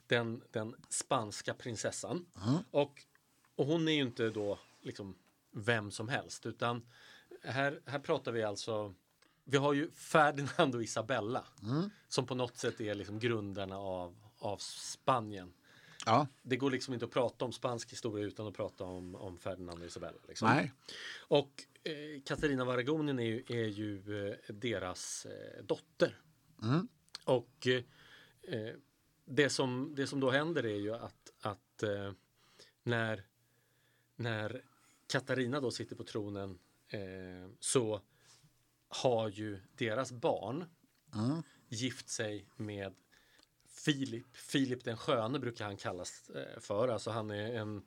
[0.07, 2.25] Den, den spanska prinsessan.
[2.47, 2.59] Mm.
[2.71, 3.01] Och,
[3.55, 5.15] och hon är ju inte då liksom
[5.51, 6.85] vem som helst, utan
[7.43, 8.93] här, här pratar vi alltså
[9.49, 11.89] vi har ju Ferdinand och Isabella mm.
[12.07, 15.53] som på något sätt är liksom grundarna av, av Spanien.
[16.05, 16.27] Ja.
[16.41, 19.79] Det går liksom inte att prata om spansk historia utan att prata om, om Ferdinand
[19.79, 20.17] och Isabella.
[20.27, 20.47] Liksom.
[20.47, 20.73] Nej.
[21.27, 26.21] Och eh, Katarina av Aragonien är ju, är ju eh, deras eh, dotter.
[26.61, 26.87] Mm.
[27.23, 27.83] Och eh,
[28.41, 28.73] eh,
[29.25, 32.11] det, som, det som då händer är ju att, att eh,
[32.83, 33.23] när,
[34.15, 34.63] när
[35.07, 36.59] Katarina då sitter på tronen
[37.59, 38.01] så
[38.87, 40.65] har ju deras barn
[41.15, 41.43] mm.
[41.67, 42.93] gift sig med
[43.85, 46.87] Filip, Filip den sköne brukar han kallas eh, för.
[46.87, 47.81] Alltså han är en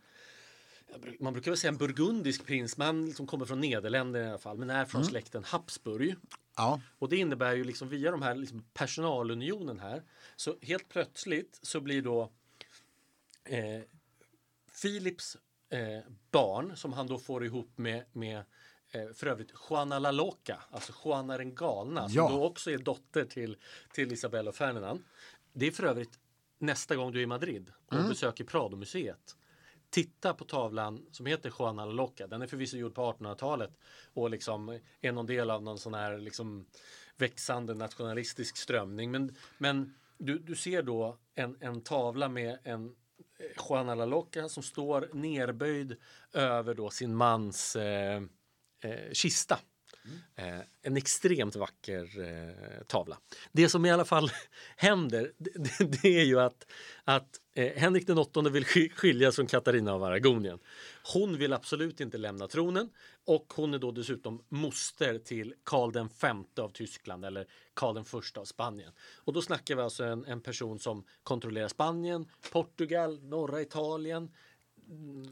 [1.21, 4.39] man brukar väl säga en burgundisk prins, men han liksom kommer från Nederländerna i alla
[4.39, 5.11] fall, men är från mm.
[5.11, 6.17] släkten Habsburg.
[6.57, 6.81] Ja.
[6.99, 10.03] Och det innebär ju liksom via de här liksom personalunionen här,
[10.37, 12.31] så helt plötsligt så blir då
[13.45, 13.83] eh,
[14.83, 15.37] Philips
[15.69, 18.45] eh, barn som han då får ihop med, med
[18.91, 22.29] eh, för övrigt Juana la Loca, alltså Juana den galna, ja.
[22.29, 23.57] som då också är dotter till,
[23.93, 25.05] till Isabella och Ferdinand.
[25.53, 26.19] Det är för övrigt
[26.59, 28.09] nästa gång du är i Madrid och mm.
[28.09, 29.37] besöker Prado-museet.
[29.91, 32.27] Titta på tavlan som heter Juana la Loca.
[32.27, 33.79] Den är förvisso gjord på 1800-talet
[34.15, 36.67] och liksom är någon del av någon sån här liksom
[37.17, 39.11] växande nationalistisk strömning.
[39.11, 42.87] Men, men du, du ser då en, en tavla med en
[43.39, 45.97] eh, Juana la Loca som står nerböjd
[46.33, 48.23] över då sin mans eh,
[48.81, 49.59] eh, kista.
[50.37, 53.19] Eh, en extremt vacker eh, tavla.
[53.53, 54.31] Det som i alla fall
[54.77, 56.73] händer det, det är ju att,
[57.05, 60.59] att eh, Henrik den åttonde vill skiljas från Katarina av Aragonien.
[61.13, 62.91] Hon vill absolut inte lämna tronen
[63.27, 68.05] och hon är då dessutom moster till Karl den femte av Tyskland eller Karl den
[68.05, 68.93] första av Spanien.
[69.25, 74.31] Och då snackar vi alltså en, en person som kontrollerar Spanien, Portugal, norra Italien,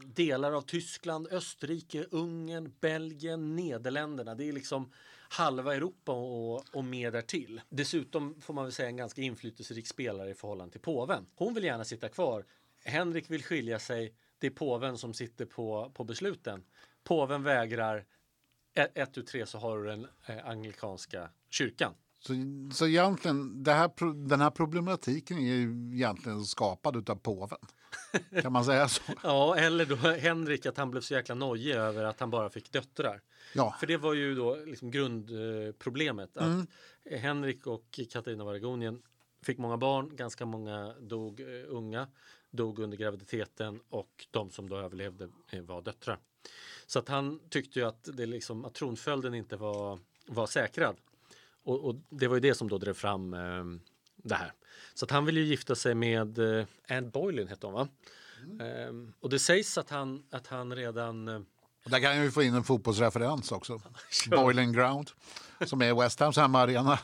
[0.05, 4.35] delar av Tyskland, Österrike, Ungern, Belgien, Nederländerna.
[4.35, 4.91] Det är liksom
[5.29, 7.61] halva Europa och, och mer därtill.
[7.69, 11.25] Dessutom får man väl säga en ganska inflytelserik spelare i förhållande till påven.
[11.35, 12.45] Hon vill gärna sitta kvar.
[12.83, 14.13] Henrik vill skilja sig.
[14.39, 16.63] Det är påven som sitter på, på besluten.
[17.03, 18.05] Påven vägrar.
[18.73, 21.93] Ett, ett ur tre så har du den eh, anglikanska kyrkan.
[22.19, 22.33] Så,
[22.73, 27.59] så egentligen, det här, den här problematiken är ju egentligen skapad av påven?
[28.41, 29.01] Kan man säga så?
[29.23, 32.71] Ja, eller då Henrik att han blev så jäkla nojig över att han bara fick
[32.71, 33.21] döttrar.
[33.53, 36.37] Ja, För det var ju då liksom grundproblemet.
[36.37, 36.67] Att Mm.
[37.21, 39.01] Henrik och Katarina Vargonien
[39.43, 42.07] fick många barn, ganska många dog eh, unga,
[42.51, 46.19] dog under graviditeten och de som då överlevde eh, var döttrar.
[46.85, 50.95] Så att han tyckte ju att, det liksom, att tronföljden inte var, var säkrad.
[51.63, 53.63] Och, och det var ju det som då drev fram eh,
[54.23, 54.53] det här.
[54.93, 57.87] Så att han ville ju gifta sig med eh, Anne Boleyn hette hon va?
[58.65, 61.41] Eh, och det sägs att han, att han redan eh,
[61.83, 63.81] och där kan jag ju få in en fotbollsreferens också.
[64.29, 65.11] Boiling Ground,
[65.65, 66.99] som är West Hams hemmaarena.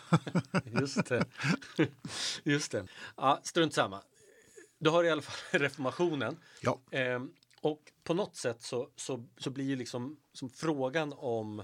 [0.80, 1.26] Just det.
[2.44, 2.88] Just det.
[3.16, 4.02] Ja, strunt samma.
[4.80, 6.38] Du har i alla fall reformationen.
[6.62, 11.64] Ja, Ehm, och på något sätt så, så, så blir ju liksom som frågan om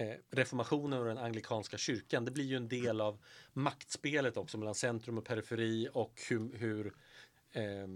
[0.00, 3.18] Eh, reformationen och den anglikanska kyrkan, det blir ju en del av
[3.52, 6.86] maktspelet också mellan centrum och periferi och hur, hur
[7.52, 7.86] eh,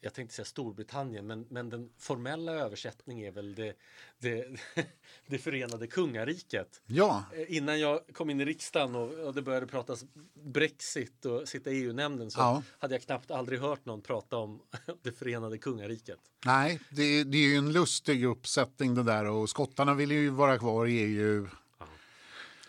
[0.00, 3.74] jag tänkte säga Storbritannien, men, men den formella översättningen är väl det,
[4.18, 4.46] det,
[5.26, 6.82] det förenade kungariket.
[6.86, 11.48] ja, Eh, Innan jag kom in i riksdagen och, och det började pratas Brexit och
[11.48, 12.62] sitta i EU-nämnden så Ja.
[12.78, 14.60] hade jag knappt aldrig hört någon prata om
[15.02, 16.18] det förenade kungariket.
[16.46, 20.58] nej, det, det är ju en lustig uppsättning det där och skottarna ville ju vara
[20.58, 21.48] kvar i EU.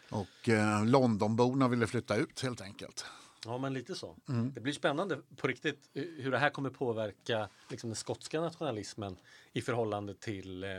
[0.10, 3.06] Och eh, Londonborna ville flytta ut helt enkelt.
[3.46, 4.18] Ja, men lite så.
[4.30, 4.52] Mm.
[4.54, 9.18] Det blir spännande på riktigt eh, hur det här kommer påverka liksom, den skotska nationalismen
[9.54, 10.70] i förhållande till eh,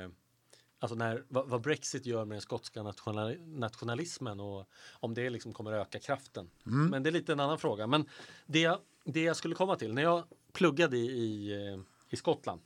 [0.79, 5.53] Alltså när, vad, vad Brexit gör med den skotska nationali nationalismen och om det liksom
[5.53, 6.51] kommer öka kraften.
[6.67, 6.87] Mm.
[6.91, 7.87] Men det är lite en annan fråga.
[7.87, 8.09] Men
[8.47, 12.61] det, jag- det jag skulle komma till, när jag pluggade i, i, eh, i Skottland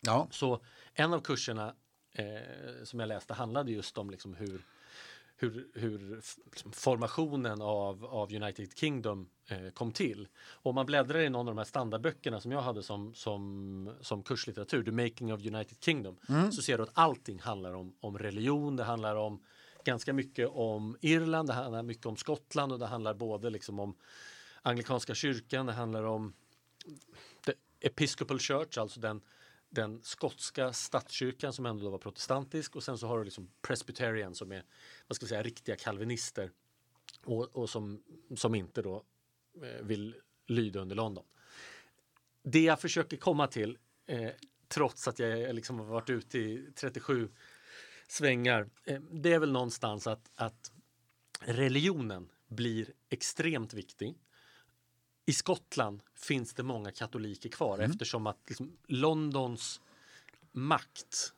[0.00, 0.60] Ja, så
[0.94, 1.74] en av kurserna
[2.12, 4.64] eh, som jag läste handlade just om liksom hur,
[5.36, 10.28] hur, hur liksom formationen av, av United Kingdom eh, kom till.
[10.52, 14.22] Om man bläddrar i någon av de här standardböckerna som jag hade som, som, som
[14.22, 16.16] kurslitteratur, The Making of United Kingdom,
[16.52, 19.42] så ser du att allting handlar om, om religion, det handlar om
[19.84, 23.96] ganska mycket om Irland, det handlar mycket om Skottland och det handlar både liksom om
[24.62, 26.32] anglikanska kyrkan, det handlar om
[27.46, 29.20] The Episcopal Church, alltså den,
[29.72, 34.52] den skotska statskyrkan som ändå var protestantisk och sen så har du liksom Presbyterian som
[34.52, 34.64] är
[35.06, 36.50] vad ska vi säga, riktiga kalvinister
[37.24, 38.02] och, och som,
[38.36, 39.04] som inte då
[39.62, 40.14] eh, vill
[40.46, 41.24] lyda under London.
[42.42, 44.30] Det jag försöker komma till, eh,
[44.68, 47.28] trots att jag eh, liksom har varit ute i 37
[48.08, 50.72] svängar, eh, det är väl någonstans att, att
[51.40, 54.18] religionen blir extremt viktig.
[55.26, 59.80] I Skottland finns det många katoliker kvar eftersom att liksom, Londons
[60.52, 61.32] makt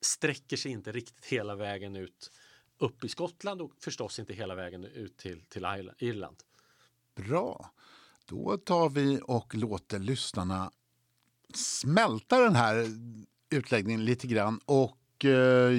[0.00, 2.30] sträcker sig inte riktigt hela vägen ut
[2.78, 6.36] upp i Skottland och förstås inte hela vägen ut till, till Irla- Irland.
[7.14, 7.70] bra.
[8.24, 10.70] Då tar vi och låter lyssnarna
[11.54, 12.86] smälta den här
[13.50, 14.60] utläggningen lite grann.
[14.64, 15.30] Och eh,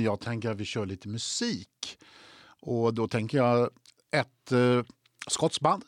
[0.03, 1.99] jag tänker att vi kör lite musik.
[2.59, 3.69] Och då tänker jag
[4.11, 4.83] ett eh,
[5.27, 5.83] skottsband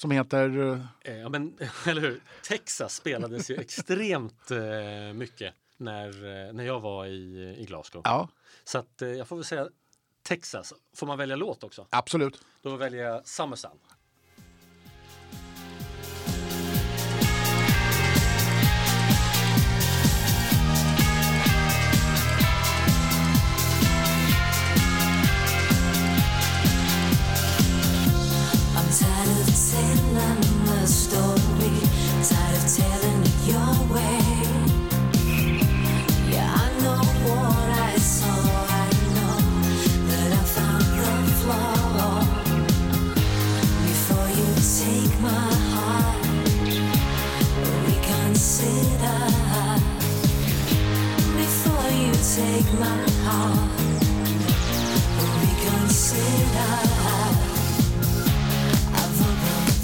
[0.00, 0.80] som heter...
[1.04, 2.20] Eh, ja, men, eller hur?
[2.42, 8.02] Texas spelades ju extremt eh, mycket när, eh, när jag var i, i Glasgow.
[8.04, 8.28] ja,
[8.64, 9.68] Så att, jag får väl säga
[10.22, 10.72] Texas.
[10.96, 11.86] Får man välja låt också?
[11.90, 12.44] absolut.
[12.62, 13.78] Då väljer jag Summer Sun.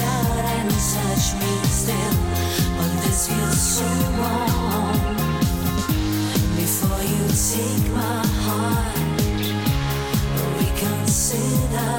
[0.00, 2.16] out and touch me still,
[2.76, 3.86] but this feels so
[4.18, 4.96] wrong.
[6.56, 8.96] Before you take my heart,
[10.58, 11.94] reconsider.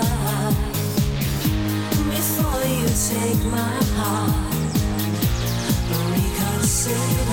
[2.15, 4.49] Before you take my heart,
[6.69, 7.28] sinner.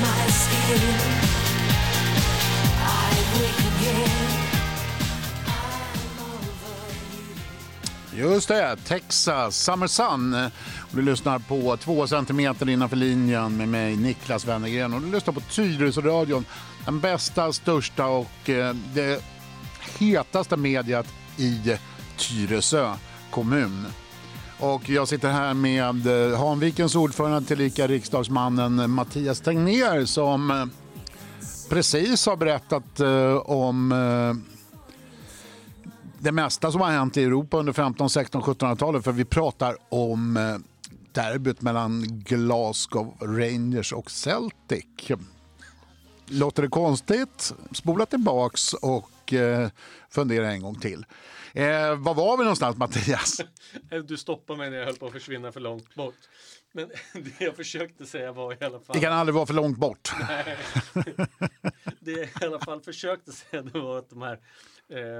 [0.00, 0.82] My skin.
[2.80, 4.47] I wake again.
[8.18, 10.34] Just det, Texas, Summer Sun.
[10.34, 10.50] Och
[10.90, 14.94] Du lyssnar på två centimeter innanför linjen med mig, Niklas Wennergren.
[14.94, 16.44] Och du lyssnar på Tyresöradion,
[16.84, 19.24] den bästa, största och eh, det
[19.98, 21.76] hetaste mediet i
[22.16, 22.94] Tyresö
[23.30, 23.86] kommun.
[24.58, 30.64] Och jag sitter här med eh, Hanvikens ordförande tillika riksdagsmannen Mattias Tegnér som eh,
[31.68, 33.00] precis har berättat
[33.44, 33.92] om
[36.18, 39.04] det mesta som har hänt i Europa under 15, 16, 1700-talet.
[39.04, 40.56] För vi pratar om eh,
[41.12, 45.10] derbyt mellan Glasgow Rangers och Celtic.
[46.26, 47.54] Låter det konstigt?
[47.72, 49.68] Spola tillbaks och eh,
[50.10, 51.06] fundera en gång till.
[51.52, 53.40] Eh, var var vi någonstans Mattias?
[54.04, 56.14] Du stoppade mig när jag höll på att försvinna för långt bort.
[56.72, 58.94] Men det jag försökte säga var i alla fall...
[58.94, 60.12] Det kan aldrig vara för långt bort.
[62.00, 64.38] det jag i alla fall försökte säga det var att de här
[64.90, 65.18] eh,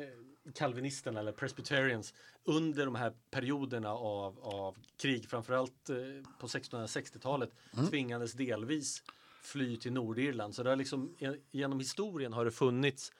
[0.00, 0.08] eh,
[0.54, 5.96] kalvinisterna eller presbyterians under de här perioderna av, av krig, framförallt eh,
[6.40, 7.50] på 1660-talet,
[7.90, 9.02] tvingades delvis
[9.42, 10.54] fly till Nordirland.
[10.54, 13.12] Så det har liksom, eh, genom historien har det funnits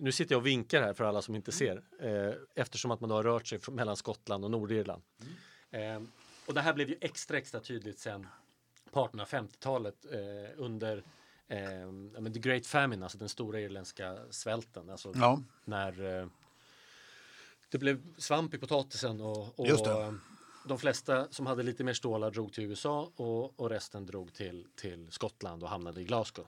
[0.00, 3.10] nu sitter jag och vinkar här för alla som inte ser eh, eftersom att man
[3.10, 5.02] då har rört sig mellan Skottland och Nordirland.
[5.70, 6.02] Eh,
[6.46, 8.26] och det här blev ju extra extra tydligt sen
[8.90, 11.04] på 1850-talet eh, under
[11.48, 14.90] eh, the Great Famine, alltså den stora irländska svälten.
[14.90, 15.42] Alltså Ja.
[15.64, 16.22] när
[17.68, 20.14] det blev svamp i potatisen och, och Just det.
[20.64, 24.66] de flesta som hade lite mer stålar drog till USA och, och resten drog till,
[24.76, 26.46] till Skottland och hamnade i Glasgow.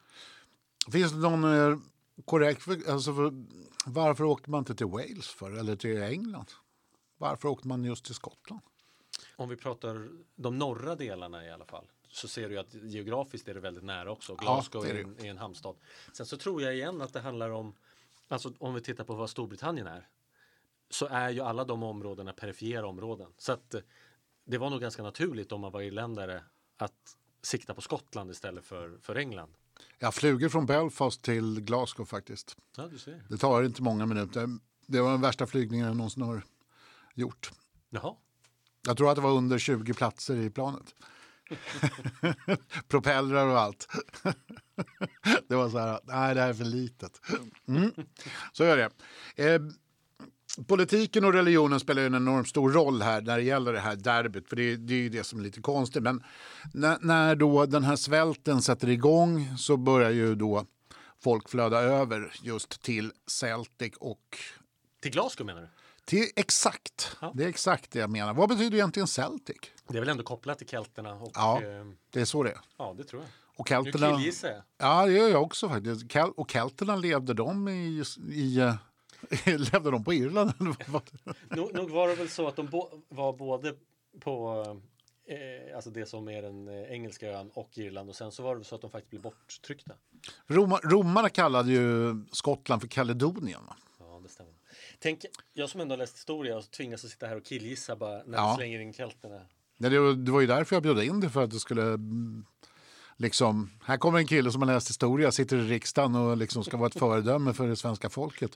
[0.92, 1.82] Finns det någon
[2.24, 2.88] korrekt...
[2.88, 3.32] Alltså för,
[3.86, 6.50] varför åkte man inte till Wales för eller till England?
[7.18, 8.60] Varför åkte man just till Skottland?
[9.36, 13.54] Om vi pratar de norra delarna i alla fall så ser du att geografiskt är
[13.54, 14.34] det väldigt nära också.
[14.34, 15.76] Glasgow det är en, är en hamnstad.
[16.12, 17.74] Sen så tror jag igen att det handlar om,
[18.28, 20.08] alltså om vi tittar på vad Storbritannien är,
[20.90, 23.32] så är ju alla de områdena perifera områden.
[23.38, 23.80] Så att eh,
[24.44, 26.44] det var nog ganska naturligt om man var irländare
[26.76, 29.54] att sikta på Skottland istället för, för England.
[29.98, 32.56] Jag flyger från Belfast till Glasgow faktiskt.
[32.76, 33.22] Ja, du ser.
[33.28, 34.48] Det tar inte många minuter.
[34.86, 36.42] Det var den värsta flygningen jag någonsin har
[37.14, 37.52] gjort.
[37.90, 38.14] Jaha.
[38.86, 40.94] Jag tror att det var under 20 platser i planet.
[42.88, 43.88] Propellrar och allt.
[45.48, 47.20] det var så här, nej det här är för litet.
[47.68, 47.92] Mm.
[48.52, 48.90] Så gör det.
[49.44, 49.60] Eh,
[50.66, 53.96] politiken och religionen spelar ju en enormt stor roll här när det gäller det här
[53.96, 54.48] derbyt.
[54.48, 56.02] För det, det är ju det som är lite konstigt.
[56.02, 56.22] Men
[56.74, 60.66] när, när då den här svälten sätter igång så börjar ju då
[61.22, 64.38] folk flöda över just till Celtic och
[65.02, 65.68] Till Glasgow menar du?
[66.04, 67.16] till exakt.
[67.20, 67.32] Ja.
[67.34, 68.34] Det är exakt det jag menar.
[68.34, 69.56] Vad betyder egentligen Celtic?
[69.88, 71.62] Det är väl ändå kopplat till kelterna och Ja.
[71.62, 72.58] eh, Det är så det är.
[72.78, 73.30] ja det tror jag.
[73.56, 74.16] Och Nu kelterna...
[74.16, 74.62] killgissar jag.
[74.78, 76.04] Ja, det gör jag också faktiskt.
[76.36, 78.04] Och kelterna levde de i...
[78.32, 78.74] i eh,
[79.72, 80.52] levde de på Irland?
[81.48, 83.74] Nog, nog var det väl så att de bo- var både
[84.20, 84.64] på
[85.26, 88.56] eh, alltså det som är den eh, engelska ön och Irland och sen så var
[88.56, 89.92] det så att de faktiskt blev borttryckta.
[90.46, 93.60] Roma, romarna kallade ju Skottland för Kaledonien.
[93.66, 93.76] va?
[93.98, 94.52] Ja, det stämmer.
[94.98, 98.22] Tänk, jag som ändå har läst historia och tvingas att sitta här och killgissa bara
[98.26, 98.50] när Ja.
[98.50, 99.40] du slänger in kelterna.
[99.78, 101.98] Ja, det, var, det var ju därför jag bjöd in dig, för att det skulle...
[103.20, 106.76] Liksom, här kommer en kille som har läst historia, sitter i riksdagen och liksom ska
[106.76, 108.50] vara ett föredöme för det svenska folket.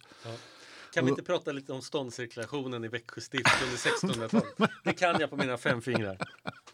[0.95, 4.71] Kan vi inte prata lite om ståndscirkulationen i Växjö stift under 1600-talet?
[4.85, 6.19] Det kan jag på mina fem fingrar.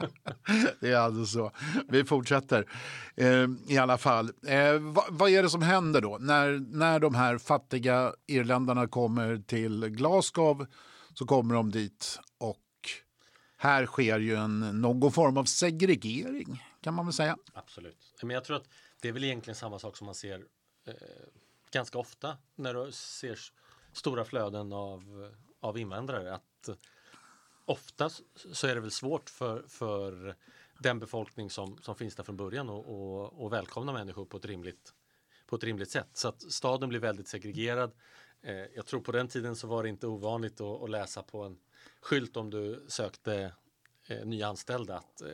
[0.81, 1.53] Det är alltså så.
[1.89, 2.67] Vi fortsätter
[3.17, 4.31] eh, i alla fall.
[4.47, 6.19] Eh, vad, vad är det som händer då?
[6.21, 10.67] När, när de här fattiga irländarna kommer till Glasgow
[11.15, 12.59] så kommer de dit och
[13.57, 17.37] här sker ju en, någon form av segregering kan man väl säga.
[17.53, 18.15] Absolut.
[18.23, 18.69] Men jag tror att
[19.01, 20.47] det är väl egentligen samma sak som man ser
[20.87, 20.95] eh,
[21.71, 23.39] ganska ofta när du ser
[23.93, 26.35] stora flöden av, av invandrare.
[26.35, 26.75] Att eh,
[27.65, 28.11] ofta
[28.53, 30.37] så är det väl svårt för, för
[30.79, 34.45] den befolkning som, som finns där från början och, och, och välkomna människor på ett
[34.45, 34.95] rimligt,
[35.47, 36.09] på ett rimligt sätt.
[36.13, 37.93] Så att staden blir väldigt segregerad.
[38.43, 41.43] Eh, jag tror på den tiden så var det inte ovanligt att, att läsa på
[41.43, 41.59] en
[42.01, 43.53] skylt om du sökte
[44.11, 45.29] eh, nya anställda att eh,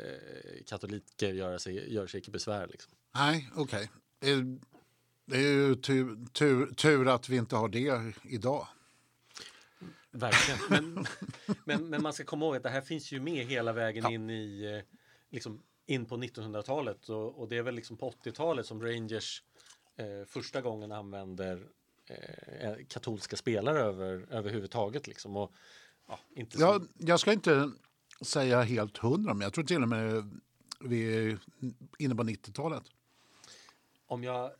[0.66, 2.66] katoliker gör sig, gör sig icke besvär.
[2.66, 2.92] Liksom.
[3.14, 3.90] Nej, okej.
[4.20, 4.38] Eh,
[5.28, 8.68] Det är ju tur, tur, tur att vi inte har det idag.
[10.10, 10.60] Verkligen.
[10.70, 11.06] Men,
[11.64, 14.10] men, men man ska komma ihåg att det här finns ju med hela vägen Ja.
[14.10, 14.94] in i eh,
[15.30, 19.42] liksom in på 1900-talet och, och det är väl liksom på 80-talet som Rangers
[19.96, 21.66] eh, första gången använder
[22.08, 25.36] eh, katolska spelare över, överhuvudtaget liksom.
[25.36, 25.52] Och,
[26.08, 27.70] ja, inte så, Jag, jag ska inte
[28.20, 30.30] säga helt hundra, men jag tror till och med
[30.80, 31.38] vi är
[31.98, 32.82] inne på 90-talet.
[34.06, 34.50] Om jag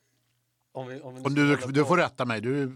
[0.73, 2.73] om vi, om vi ska du, du får rätta mig, du,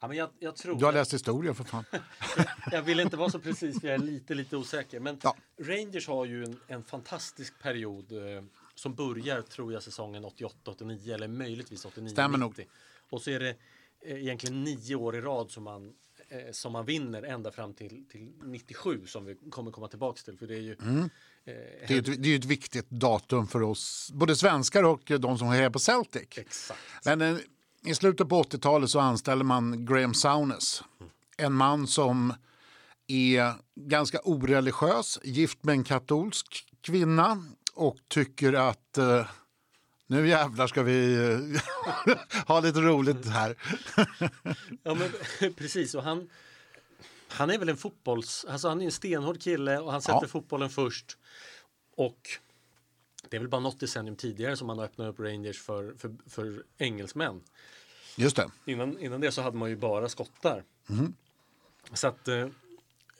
[0.00, 1.84] Ja, men jag, jag tror du har läst historia för fan.
[2.72, 5.00] Jag vill inte vara så precis för jag är lite, lite osäker.
[5.00, 5.36] Men Ja.
[5.60, 11.28] Rangers har ju en, en fantastisk period eh, som börjar, tror jag, säsongen 88-89 eller
[11.28, 12.50] möjligtvis 89 Stämmer nog.
[12.50, 12.66] 90.
[13.10, 13.56] Och så är det
[14.00, 15.94] eh, egentligen nio år i rad som man,
[16.28, 20.38] eh, som man vinner ända fram till, till 97 som vi kommer komma tillbaks till.
[20.38, 20.98] För det är ju Mm.
[21.00, 21.08] eh,
[21.88, 25.48] Det är, ett, det är ett viktigt datum för oss, både svenskar och de som
[25.48, 26.38] är på Celtic.
[26.38, 26.80] exakt.
[27.04, 27.36] Men eh,
[27.86, 30.82] i slutet på 80-talet så anställer man Graham Souness.
[31.36, 32.32] En man som
[33.06, 39.26] är ganska oreligiös, gift med en katolsk kvinna och tycker att eh,
[40.06, 42.16] nu jävlar ska vi eh,
[42.46, 43.56] ha lite roligt här.
[44.82, 45.10] Ja, men,
[45.56, 45.94] precis.
[45.94, 46.30] Och han,
[47.28, 48.44] han är väl en fotbolls...
[48.48, 50.28] Alltså han är en stenhård kille och han sätter Ja.
[50.28, 51.18] fotbollen först.
[51.96, 52.20] Och
[53.28, 56.16] det är väl bara något decennium tidigare som man har öppnat upp Rangers för, för,
[56.28, 57.40] för engelsmän.
[58.16, 58.50] Just det.
[58.64, 60.64] Innan, innan det så hade man ju bara skottar.
[60.86, 61.14] Mhm.
[61.92, 62.48] Så att eh,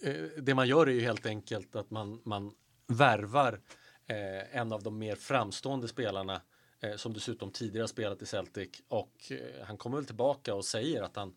[0.02, 2.52] eh, det man gör är ju helt enkelt att man, man
[2.86, 3.60] värvar
[4.06, 6.40] eh, en av de mer framstående spelarna
[6.96, 11.16] som dessutom tidigare spelat i Celtic och eh, han kommer väl tillbaka och säger att
[11.16, 11.34] han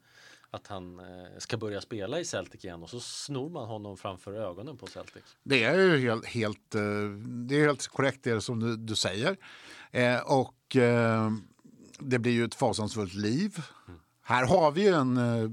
[0.52, 4.34] att han eh, ska börja spela i Celtic igen och så snor man honom framför
[4.34, 5.24] ögonen på Celtic.
[5.44, 6.82] Det är ju helt, helt, eh,
[7.48, 9.38] det är helt korrekt det som du, du säger.
[9.92, 11.32] Eh, och eh,
[12.00, 13.64] det blir ju ett fasansfullt liv.
[14.22, 15.50] Här har vi ju en eh,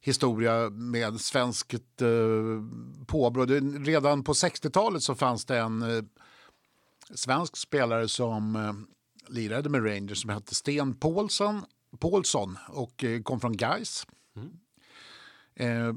[0.00, 2.08] historia med svenskt eh,
[3.06, 3.44] påbrå.
[3.84, 6.04] Redan på 60-talet så fanns det en eh,
[7.14, 8.72] svensk spelare som eh,
[9.32, 11.64] lirade med Rangers som hette Sten Paulsson,
[11.98, 14.06] Paulsson och eh, kom från Gais.
[15.54, 15.94] Eh,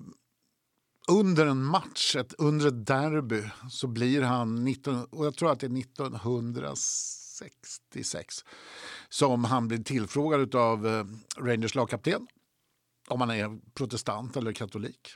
[1.07, 5.59] under en match, ett, under ett derby, så blir han, 19, och jag tror att
[5.59, 8.45] det är 1966,
[9.09, 11.05] som han blir tillfrågad av eh,
[11.37, 12.27] Rangers lagkapten
[13.07, 15.15] om han är protestant eller katolik.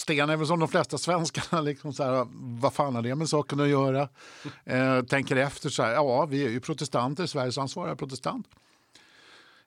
[0.00, 2.26] Sten är väl som de flesta svenskarna, liksom så här,
[2.60, 4.08] vad fan har det med saken att göra?
[4.64, 8.46] Eh, tänker efter så här, ja vi är ju protestanter, Sveriges ansvariga protestant.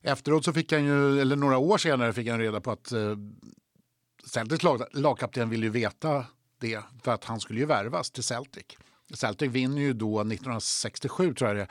[0.01, 3.17] Efteråt så fick han ju, eller några år senare fick han reda på att eh,
[4.25, 6.25] Celtics lag, lagkapten ville ju veta
[6.59, 8.65] det för att han skulle ju värvas till Celtic.
[9.13, 11.67] Celtic vinner ju då 1967 tror jag det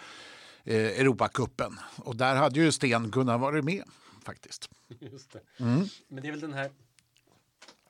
[0.75, 1.79] eh, Europacupen.
[1.97, 3.85] Och där hade ju Sten kunnat vara med
[4.25, 4.69] faktiskt.
[5.01, 5.41] Just det.
[6.09, 6.71] Men det är väl den här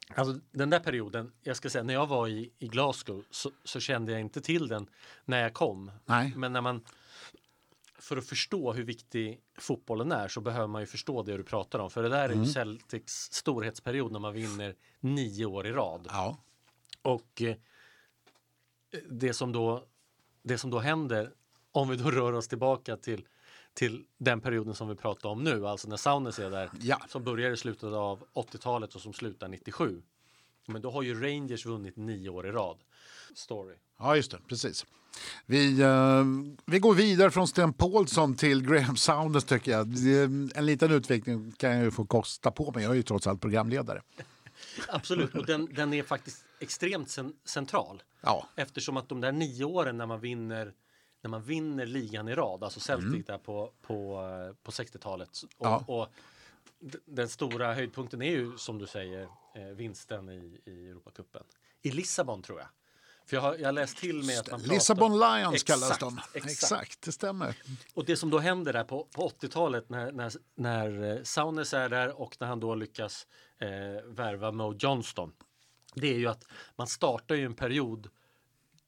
[0.09, 3.81] Alltså den där perioden, jag ska säga när jag var i, i Glasgow så, så
[3.81, 4.87] kände jag inte till den
[5.25, 5.91] när jag kom.
[6.05, 6.33] Nej.
[6.37, 6.85] Men när man
[7.99, 11.79] för att förstå hur viktig fotbollen är så behöver man ju förstå det du pratar
[11.79, 11.91] om.
[11.91, 16.07] För det där är ju Celtics storhetsperiod när man vinner nio år i rad.
[16.11, 16.38] Ja,
[17.03, 17.57] Och eh,
[19.11, 19.87] det som då
[20.43, 21.33] det som då händer
[21.73, 23.27] om vi då rör oss tillbaka till
[23.75, 27.01] till den perioden som vi pratar om nu, alltså när Saunes är där, Ja.
[27.09, 30.03] som börjar i slutet av 80-talet och som slutar 97.
[30.67, 32.79] Men då har ju Rangers vunnit nio år i rad.
[33.35, 33.75] Story.
[33.99, 34.87] ja just det, precis.
[35.47, 36.25] Vi, eh,
[36.67, 39.87] vi går vidare från Sten Paulsson till Graham Sounders tycker jag.
[40.57, 43.41] En liten utveckling kan jag ju få kosta på mig, jag är ju trots allt
[43.41, 44.03] programledare.
[44.89, 48.03] Absolut, och den, den är faktiskt extremt cen- central.
[48.20, 50.73] Ja, Eftersom att de där nio åren när man vinner
[51.23, 55.31] när man vinner ligan i rad, alltså Celtic där på, på, eh, på 60-talet.
[55.59, 55.85] Och, Ja.
[55.87, 56.09] och
[57.05, 59.23] den stora höjdpunkten är ju som du säger
[59.55, 61.43] eh, vinsten i, i Europacupen.
[61.83, 62.68] I Lissabon tror jag.
[63.27, 66.01] För jag har, jag har läst till med att man pratar- Lissabon Lions kallas Exakt,
[66.01, 66.18] de.
[66.35, 66.51] Exakt.
[66.53, 67.57] Exakt, det stämmer.
[67.95, 71.89] Och det som då händer där på, på 80-talet när, när, när eh, Saunes är
[71.89, 73.27] där och när han då lyckas
[73.59, 73.68] eh,
[74.07, 75.33] värva Mo Johnston.
[75.95, 76.45] Det är ju att
[76.77, 78.09] man startar ju en period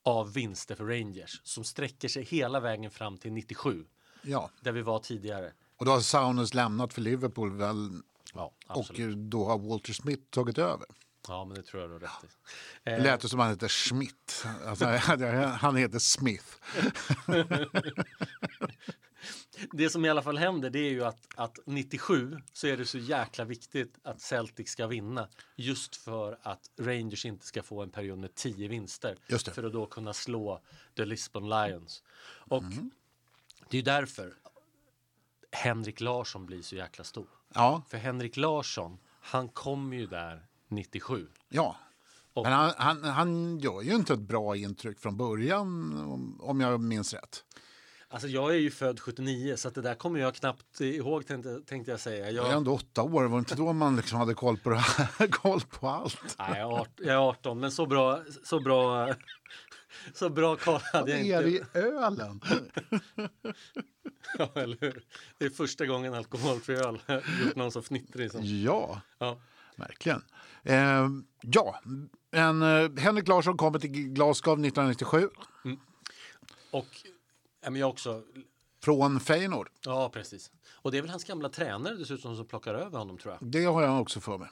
[0.05, 3.85] av vinster för Rangers som sträcker sig hela vägen fram till 97
[4.23, 4.51] Ja.
[4.61, 5.53] där vi var tidigare.
[5.77, 8.03] Och då har Sounders lämnat för Liverpool väl,
[8.35, 8.87] Ja, och
[9.17, 10.87] då har Walter Smith tagit över.
[11.29, 12.27] Ja, men det tror jag du har rätt i.
[12.85, 14.45] Det Eh, lät det som han heter Schmidt.
[14.67, 14.85] Alltså,
[15.61, 16.45] han heter Smith.
[19.73, 22.87] det som i alla fall händer det är ju att, att 97 så är det
[22.87, 27.91] så jäkla viktigt att Celtic ska vinna just för att Rangers inte ska få en
[27.91, 29.19] period med 10 vinster
[29.55, 30.61] för att då kunna slå
[30.97, 32.03] The Lisbon Lions.
[32.27, 32.63] Och
[33.71, 34.35] det är därför
[35.51, 37.27] Henrik Larsson blir så jäkla stor.
[37.55, 41.29] Ja, För Henrik Larsson, han kom ju där 97.
[41.49, 41.77] ja.
[42.33, 46.61] Och- Men han, han, han gör ju inte ett bra intryck från början, om, om
[46.61, 47.45] jag minns rätt.
[48.15, 51.61] Alltså jag är ju född 79 så att det där kommer jag knappt ihåg tänkte,
[51.67, 52.31] tänkte jag säga.
[52.31, 55.27] Jag är ändå åtta år, var det inte då man liksom hade koll på, här,
[55.31, 56.37] koll på allt?
[56.39, 59.15] nej, jag, är art- jag är 18 men så bra, så bra,
[60.15, 61.79] så bra koll hade jag Är inte.
[61.79, 62.41] i ölen?
[64.39, 65.03] Ja, eller hur?
[65.39, 66.99] Det är första gången alkoholfri öl
[67.45, 68.41] gjort någon så fnittrig som...
[68.45, 69.39] Ja, Ja.
[69.77, 70.23] verkligen.
[70.63, 71.09] Eh,
[71.41, 71.81] ja,
[72.31, 75.29] en, eh, Henrik Larsson kommer till Glasgow 1997
[76.71, 77.11] Och ja,
[77.71, 78.23] men jag också,
[78.83, 79.71] från Feyenoord.
[79.85, 80.51] ja precis.
[80.73, 83.51] Och det är väl hans gamla tränare dessutom som plockar över honom tror jag.
[83.51, 84.49] Det har jag också för mig.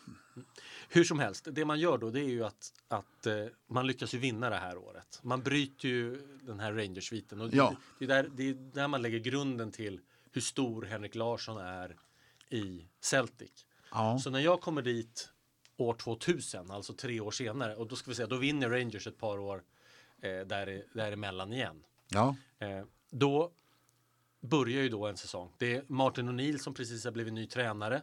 [0.88, 3.34] Hur som helst, det man gör då det är ju att, att eh,
[3.66, 5.20] man lyckas ju vinna det här året.
[5.22, 7.74] Man bryter ju den här Rangers-sviten och det, Ja.
[7.98, 10.00] det, är där, det är där man lägger grunden till
[10.32, 11.96] hur stor Henrik Larsson är
[12.48, 13.66] i Celtic.
[13.90, 14.18] Ja.
[14.18, 15.28] Så när jag kommer dit
[15.76, 19.18] år 2000, alltså tre år senare, och då ska vi säga, då vinner Rangers ett
[19.18, 19.62] par år
[20.22, 21.84] eh, där, däremellan igen.
[22.08, 22.36] Ja.
[22.58, 23.52] Eh, då
[24.40, 25.52] börjar ju då en säsong.
[25.58, 28.02] Det är Martin O'Neill som precis har blivit ny tränare.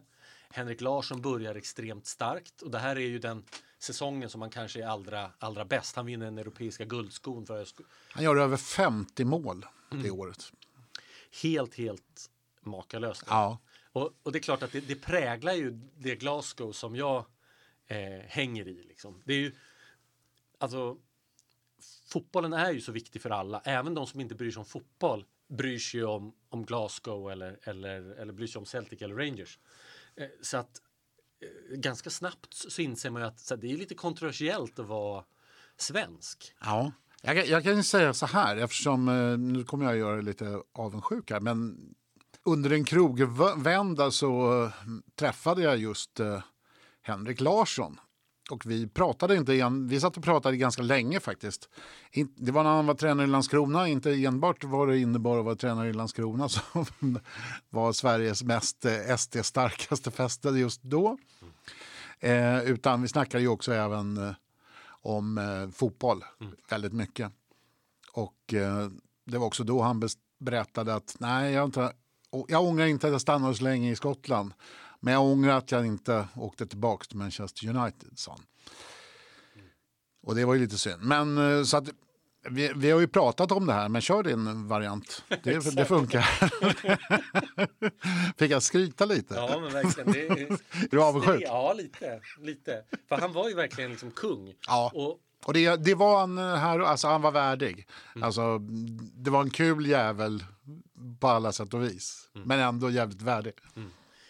[0.50, 3.44] Henrik Larsson börjar extremt starkt och det här är ju den
[3.80, 5.96] säsongen som han kanske är allra, allra bäst.
[5.96, 7.82] Han vinner den europeiska guldskon för Ösk-
[8.12, 9.66] Han gör över 50 mål
[10.04, 10.52] det året.
[11.44, 12.30] helt, helt
[12.62, 13.24] makalöst.
[13.28, 13.58] Ja.
[13.92, 17.26] Och, och det är klart att det, det präglar ju det Glasgow som jag
[17.88, 17.98] eh,
[18.28, 18.84] hänger i.
[18.84, 19.22] Liksom.
[19.26, 19.52] Det är ju,
[20.58, 20.98] alltså,
[22.12, 23.62] fotbollen är ju så viktig för alla.
[23.66, 28.02] Även de som inte bryr sig om fotboll bryr sig om, om Glasgow eller, eller,
[28.20, 29.60] eller bryr sig om Celtic eller Rangers.
[30.16, 30.72] Eh, så att
[31.72, 35.24] eh, ganska snabbt så inser man ju att så det är lite kontroversiellt att vara
[35.78, 36.54] svensk.
[36.62, 36.92] Ja.
[37.22, 40.62] Jag, kan- jag kan ju säga så här, eftersom eh, nu kommer jag göra lite
[40.74, 41.78] avundsjuk här, men
[42.46, 44.70] under en krogvända så
[45.16, 46.20] träffade jag just
[47.02, 48.00] Henrik Larsson.
[48.52, 51.70] Och vi pratade inte igen, vi satt och pratade ganska länge faktiskt.
[52.36, 55.56] Det var när han var tränare i Landskrona, inte enbart vad det innebar att vara
[55.56, 57.20] tränare i Landskrona som
[57.70, 61.18] var Sveriges mest eh, SD-starkaste fäste just då.
[62.20, 64.34] Eh, utan vi snackade ju också även eh,
[65.02, 66.24] om eh, fotboll
[66.70, 67.32] väldigt mycket.
[68.14, 68.90] Och eh,
[69.26, 71.94] det var också då han berättade att nej, jag, inte,
[72.48, 74.54] jag ångrar inte att jag stannade så länge i Skottland.
[75.00, 78.42] Men jag ångrar att jag inte åkte tillbaka till Manchester United, sa han.
[80.24, 81.02] Och det var ju lite synd.
[81.04, 81.90] Men eh, så att
[82.50, 85.24] vi, vi har ju pratat om det här, men kör din variant.
[85.44, 86.22] Det, det funkar.
[88.38, 89.34] Fick jag skryta lite?
[89.36, 90.12] Ja, men verkligen.
[90.12, 90.58] Det är,
[90.92, 91.42] du avundsjuk?
[91.46, 92.84] Ja, lite, lite.
[93.10, 94.54] För han var ju verkligen liksom kung.
[94.68, 94.92] Ja.
[94.94, 97.88] Och Och det, det var han eh, här, alltså han var värdig.
[98.22, 98.58] Alltså,
[99.14, 100.44] det var en kul jävel
[101.20, 102.30] på alla sätt och vis.
[102.34, 103.54] Men ändå jävligt värdig.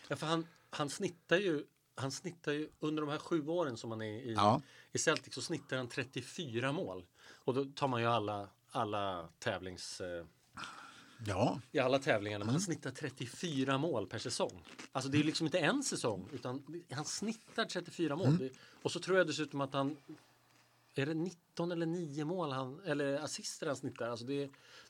[0.07, 1.65] Ja, för han, han snittar ju
[1.95, 4.61] han snittar ju under de här sju åren som han är i, Ja.
[4.91, 7.05] i Celtic så snittar han 34 mål.
[7.45, 10.01] Och då tar man ju alla, alla tävlings...
[10.01, 10.25] Eh,
[11.25, 11.61] Ja.
[11.71, 14.63] I alla tävlingarna, men han snittar 34 mål per säsong.
[14.91, 18.37] Alltså det är liksom inte en säsong, utan han snittar 34 mål.
[18.37, 18.49] Det,
[18.81, 19.97] och så tror jag dessutom att han...
[20.95, 24.09] Är det 19 eller 9 mål han, eller assister han snittar?
[24.09, 24.43] Alltså det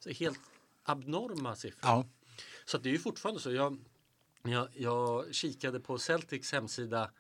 [0.06, 0.40] är helt
[0.84, 1.80] abnorma siffror.
[1.92, 2.06] ja.
[2.66, 3.52] Så det är ju fortfarande så.
[3.52, 3.78] Jag,
[4.44, 7.12] jag, jag kikade på Celtics hemsida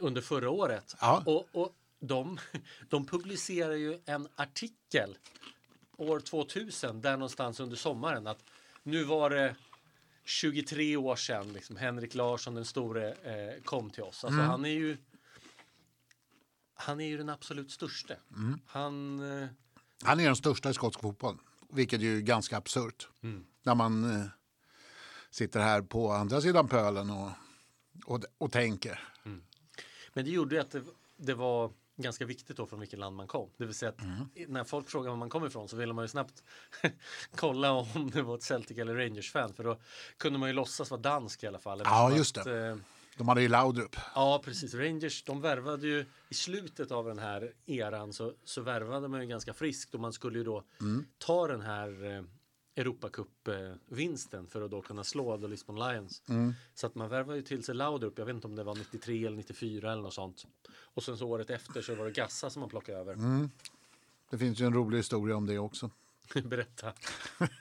[0.00, 0.96] under förra året.
[1.00, 1.22] Ja.
[1.26, 2.38] Och, och de,
[2.88, 5.18] de publicerar ju en artikel
[5.96, 8.44] år 2000 där någonstans under sommaren att
[8.82, 9.56] nu var det
[10.24, 14.24] 23 år sedan liksom, Henrik Larsson den store eh, kom till oss.
[14.24, 14.96] Alltså han är ju
[16.74, 18.14] han är ju den absolut största.
[18.66, 19.48] Han eh,
[20.02, 21.38] Han är den största i skotsk fotboll.
[21.70, 23.08] Vilket är ju ganska absurt.
[23.62, 24.26] När man eh,
[25.32, 27.30] sitter här på andra sidan pölen och,
[28.04, 29.08] och, och tänker.
[30.14, 30.82] Men det gjorde ju att det,
[31.16, 33.50] det var ganska viktigt då från vilket land man kom.
[33.56, 34.26] Det vill säga att Mm.
[34.48, 36.42] när folk frågar var man kommer ifrån så ville man ju snabbt
[37.36, 39.54] kolla om det var ett Celtic eller Rangers-fan.
[39.54, 39.78] För då
[40.16, 41.82] kunde man ju låtsas vara dansk i alla fall.
[41.84, 42.66] Ja, just att, det.
[42.66, 42.76] eh,
[43.16, 43.96] De hade ju Laudrup.
[44.14, 44.74] Ja, precis.
[44.74, 49.26] Rangers, de värvade ju i slutet av den här eran så, så värvade man ju
[49.26, 51.06] ganska friskt och man skulle ju då Mm.
[51.18, 52.22] ta den här eh,
[52.76, 56.22] Europacup-vinsten för att då kunna slå The Lisbon Lions.
[56.28, 56.54] Mm.
[56.74, 59.26] Så att man värvade ju till sig Laudrup, jag vet inte om det var 93
[59.26, 60.46] eller 94 eller något sånt.
[60.74, 63.12] Och sen så året efter så var det Gassa som man plockade över.
[63.14, 63.50] Mm.
[64.30, 65.90] Det finns ju en rolig historia om det också.
[66.44, 66.92] Berätta.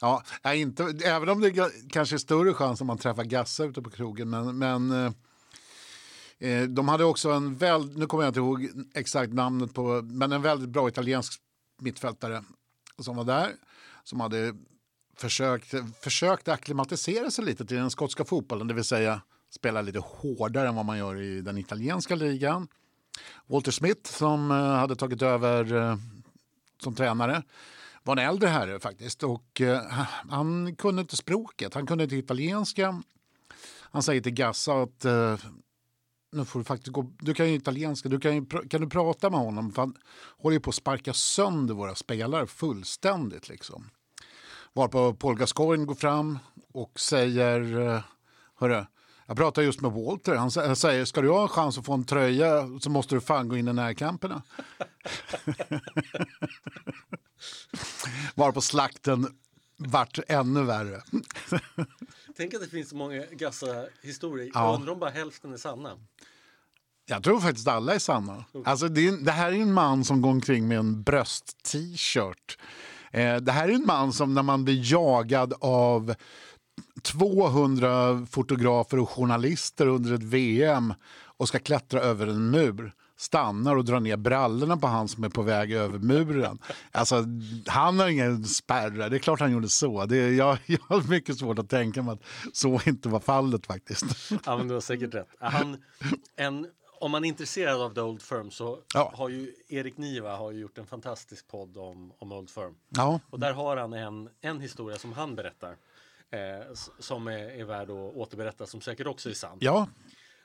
[0.00, 0.22] Ja,
[0.54, 3.90] inte, även om det ga- kanske är större chans om man träffar Gassa ute på
[3.90, 4.30] krogen.
[4.30, 5.12] Men, men eh,
[6.50, 10.32] eh, de hade också en väldigt, nu kommer jag inte ihåg exakt namnet på, men
[10.32, 11.40] en väldigt bra italiensk
[11.80, 12.44] mittfältare
[12.98, 13.52] som var där.
[14.08, 14.54] Som hade
[15.16, 20.68] försökt, försökt akklimatisera sig lite till den skotska fotbollen, det vill säga spela lite hårdare
[20.68, 22.68] än vad man gör i den italienska ligan.
[23.46, 25.96] Walter Smith som eh, hade tagit över eh,
[26.82, 27.42] som tränare
[28.02, 29.82] var en äldre herre faktiskt och eh,
[30.30, 33.02] han kunde inte språket, han kunde inte italienska.
[33.80, 35.04] Han säger till Gassa att
[36.32, 39.30] nu får du faktiskt gå, du kan ju italienska, du kan, ju, kan du prata
[39.30, 39.72] med honom?
[39.72, 39.94] För han
[40.38, 43.90] håller ju på att sparka sönder våra spelare fullständigt liksom.
[44.78, 46.38] Varpå Paul Gascoigne går fram
[46.72, 48.00] och säger, eh,
[48.54, 48.84] hörru,
[49.26, 51.92] jag pratar just med Walter, han sä- säger ska du ha en chans att få
[51.92, 54.42] en tröja så måste du fan gå in i närkamperna.
[58.34, 59.38] Varpå slakten
[59.76, 61.02] vart ännu värre.
[62.36, 64.50] Tänk att det finns så många Gassa-historier.
[64.54, 64.64] Ja.
[64.64, 65.90] Jag undrar om bara hälften är sanna.
[67.06, 68.44] Jag tror faktiskt alla är sanna.
[68.64, 72.58] Alltså, det, är, det här är en man som går omkring med en bröst-t-shirt.
[73.12, 76.14] Eh, det här är en man som när man blir jagad av
[77.02, 80.94] 200 fotografer och journalister under ett VM
[81.36, 85.28] och ska klättra över en mur stannar och drar ner brallorna på han som är
[85.28, 86.58] på väg över muren.
[86.92, 87.24] Alltså,
[87.66, 90.06] han har ingen spärrar, det är klart han gjorde så.
[90.06, 92.22] Det, är- jag, jag har mycket svårt att tänka mig att
[92.56, 94.04] så inte var fallet faktiskt.
[94.44, 95.28] Ja, men du har säkert rätt.
[95.40, 95.76] Han,
[96.36, 96.66] en,
[97.00, 99.12] om man är intresserad av The Old Firm så Ja.
[99.16, 102.74] har ju Erik Niva har ju gjort en fantastisk podd om, om Old Firm.
[102.88, 105.76] Ja, Och där har han en, en historia som han berättar.
[106.30, 109.58] Eh, som är, är värd att återberätta som säkert också är sann.
[109.60, 109.88] ja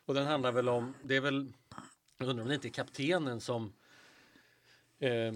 [0.05, 1.53] Och den handlar väl om, det är väl,
[2.17, 3.73] jag undrar om det inte är kaptenen som
[4.99, 5.33] eh,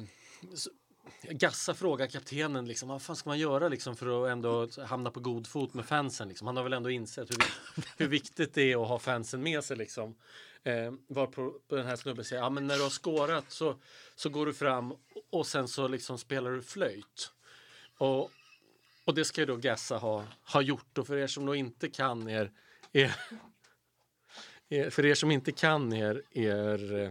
[1.21, 5.19] Gassa frågar kaptenen liksom, vad fan ska man göra liksom för att ändå hamna på
[5.19, 6.47] god fot med fansen liksom?
[6.47, 7.37] Han har väl ändå insett hur,
[7.97, 10.15] hur viktigt det är att ha fansen med sig liksom.
[10.67, 13.75] Eh, var på, på den här snubben säger, ja men när du har skårat så,
[14.15, 14.93] så går du fram
[15.29, 17.31] och sen så liksom spelar du flöjt.
[17.97, 18.31] Och,
[19.05, 21.89] och det ska ju då Gassa ha, ha gjort och för er som då inte
[21.89, 22.51] kan er,
[22.93, 23.15] er
[24.69, 27.09] er För er som inte kan er, er eh,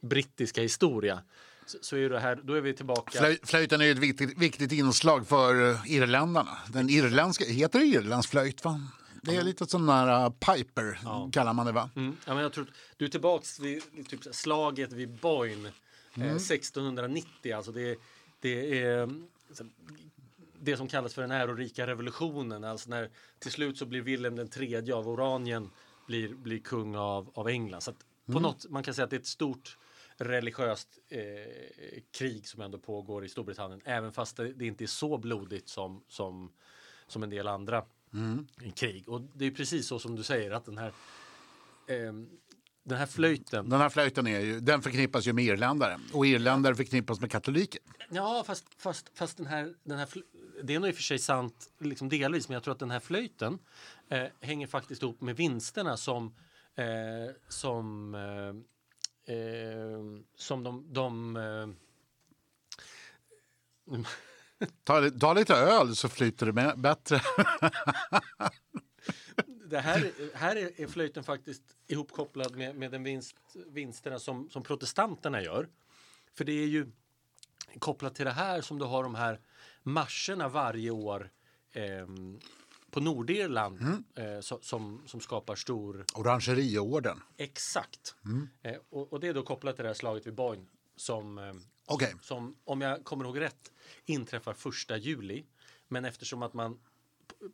[0.00, 1.22] brittiska historia
[1.66, 3.18] så, så är det här, då är vi tillbaka.
[3.18, 6.58] Flöj, flöjten är ju ett viktigt, viktigt inslag för eh, irländarna.
[6.68, 8.64] Den irländska, heter det irländsk flöjt?
[8.64, 8.80] Va?
[9.28, 10.98] Det är lite sån där uh, piper,
[11.32, 11.90] kallar man det va?
[11.96, 12.16] Mm.
[12.26, 12.66] Ja, men jag tror,
[12.96, 15.68] du är tillbaks vid typ, slaget vid Boyne
[16.16, 17.56] eh, 1690.
[17.56, 17.98] Alltså det,
[18.40, 19.26] det är mm,
[20.60, 22.64] det som kallas för den ärorika revolutionen.
[22.64, 25.70] Alltså när till slut så blir Wilhelm den tredje av Oranien
[26.06, 27.80] blir, blir kung av, av England.
[27.80, 27.92] Så
[28.32, 29.78] på något, man kan säga att det är ett stort
[30.16, 33.80] religiöst eh, krig som ändå pågår i Storbritannien.
[33.84, 36.52] Även fast det, det inte är så blodigt som, som,
[37.06, 37.84] som en del andra
[38.74, 39.08] krig.
[39.08, 40.92] Och det är precis så som du säger att den här
[41.88, 42.28] ehm,
[42.88, 43.68] den här flöjten.
[43.68, 47.80] Den här flöjten är ju, den förknippas ju med irländare och irländare förknippas med katoliker.
[48.10, 50.08] Ja, fast, fast, fast den här, den här
[50.62, 52.90] det är nog i och för sig sant liksom delvis, men jag tror att den
[52.90, 53.58] här flöjten
[54.08, 56.34] eh, hänger faktiskt ihop med vinsterna som
[56.74, 60.00] eh, som eh, eh,
[60.36, 61.68] som de, de eh,
[64.84, 67.20] Ta, ta lite öl så flyter det med, bättre.
[69.66, 73.36] det här, här är, flöjten faktiskt ihopkopplad med, med den vinst,
[73.66, 75.68] vinsterna som, som protestanterna gör.
[76.34, 76.86] För det är ju
[77.78, 79.40] kopplat till det här som du har de här
[79.82, 81.30] marscherna varje år
[81.72, 82.40] ehm,
[82.90, 83.80] på Nordirland
[84.14, 87.22] eh, so, som, som skapar stor Orangerieorden.
[87.36, 88.14] Exakt.
[88.62, 91.38] Eh, och, och det är då kopplat till det här slaget vid Boyne som,
[91.88, 92.14] Okej.
[92.22, 93.72] som om jag kommer ihåg rätt
[94.04, 95.44] inträffar första juli.
[95.88, 96.78] Men eftersom att man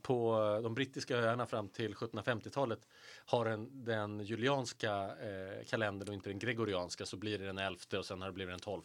[0.03, 2.89] på de brittiska öarna fram till 1750-talet
[3.27, 7.79] har en, den julianska eh, kalendern och inte den gregorianska så blir det den 11
[7.99, 8.83] och sen har det blivit den 12.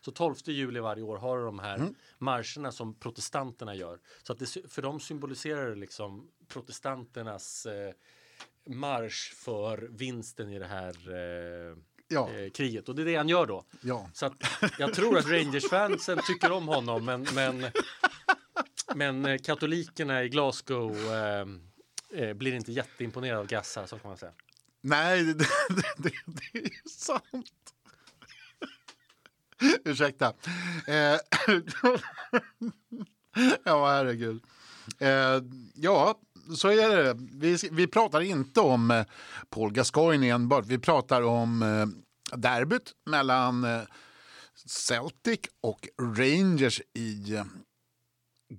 [0.00, 1.88] Så 12 juli varje år har de här
[2.18, 4.00] marscherna som protestanterna gör.
[4.22, 7.94] Så att det, för dem symboliserar det liksom protestanternas eh,
[8.66, 11.76] marsch för vinsten i det här eh,
[12.08, 12.30] Ja.
[12.30, 12.88] eh, kriget.
[12.88, 13.64] Och det är det han gör då.
[13.80, 14.10] Ja.
[14.14, 14.34] Så
[14.78, 17.66] jag tror att Rangers-fansen tycker om honom, men, men,
[18.94, 21.46] men eh, katolikerna i Glasgow eh,
[22.22, 24.32] eh, blir inte jätteimponerade av Gassa, så kan man säga.
[24.80, 25.32] Nej, det,
[25.68, 27.74] det, det, det är sant.
[29.84, 30.32] Ursäkta.
[30.86, 30.94] Eh,
[33.64, 34.44] ja, herregud.
[34.98, 35.42] Eh,
[35.74, 36.20] ja,
[36.56, 37.16] så är det.
[37.32, 39.04] Vi, vi pratar inte om eh,
[39.50, 40.66] Paul Gascoigne enbart.
[40.66, 43.82] Vi pratar om eh, derbyt mellan eh,
[44.66, 47.42] Celtic och Rangers i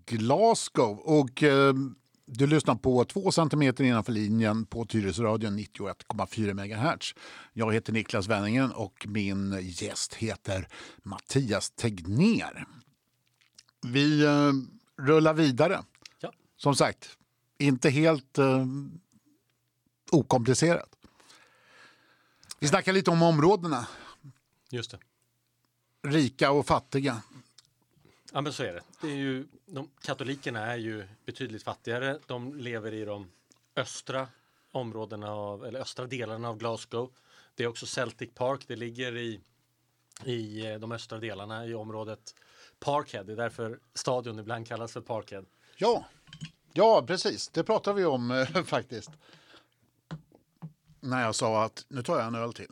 [0.06, 1.00] Glasgow.
[1.00, 1.74] Och eh,
[2.26, 7.14] du lyssnar på två centimeter innanför linjen på Tyresöradion 91,4 MHz.
[7.54, 10.68] Jag heter Niklas Wenningen och min gäst heter
[11.04, 12.66] Mattias Tegnér.
[13.88, 14.52] Vi eh,
[15.06, 15.84] rullar vidare
[16.60, 17.18] som sagt,
[17.60, 18.66] inte helt eh,
[20.12, 20.96] okomplicerat.
[22.60, 23.88] Vi snackar lite om områdena,
[24.70, 25.00] Just det.
[26.02, 27.22] rika och fattiga.
[28.34, 28.82] Ja, men så är det.
[29.02, 32.20] det är ju, de, katolikerna är ju betydligt fattigare.
[32.28, 33.32] De lever i de
[33.76, 34.28] östra
[34.72, 37.12] områdena av, eller östra delarna av Glasgow.
[37.56, 38.64] Det är också Celtic Park.
[38.68, 39.40] Det ligger i,
[40.26, 42.36] i eh, de östra delarna i området
[42.80, 43.24] Parkhead.
[43.24, 45.46] Det är därför stadion ibland kallas för Parkhead.
[45.78, 46.06] Ja,
[46.74, 47.48] ja precis.
[47.48, 49.12] Det pratar vi om eh, faktiskt.
[51.00, 52.72] När jag sa att nu tar jag en öl till.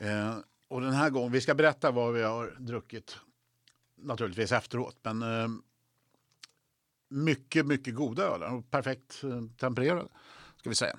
[0.00, 0.36] Eh,
[0.68, 3.16] och den här gången, vi ska berätta vad vi har druckit
[3.96, 4.96] naturligtvis efteråt.
[5.02, 5.48] Men eh,
[7.08, 10.08] mycket, mycket goda och perfekt eh, tempererade.
[10.56, 10.98] Ska vi säga.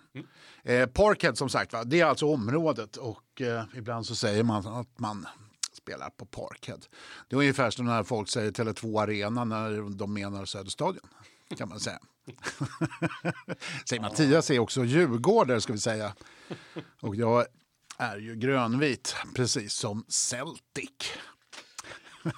[0.64, 4.68] Eh, Parkhead som sagt, va, det är alltså området och eh, ibland så säger man
[4.68, 5.28] att man
[5.74, 6.80] spelar på Parkhead.
[7.28, 11.08] Det är ungefär som när folk säger Tele2 Arena när de menar Söderstadion.
[11.58, 12.00] Kan man säga.
[13.89, 16.16] säger Mattias är också djurgårdare ska vi säga.
[17.00, 17.46] Och jag
[17.98, 20.91] är ju grönvit, precis som Celtic.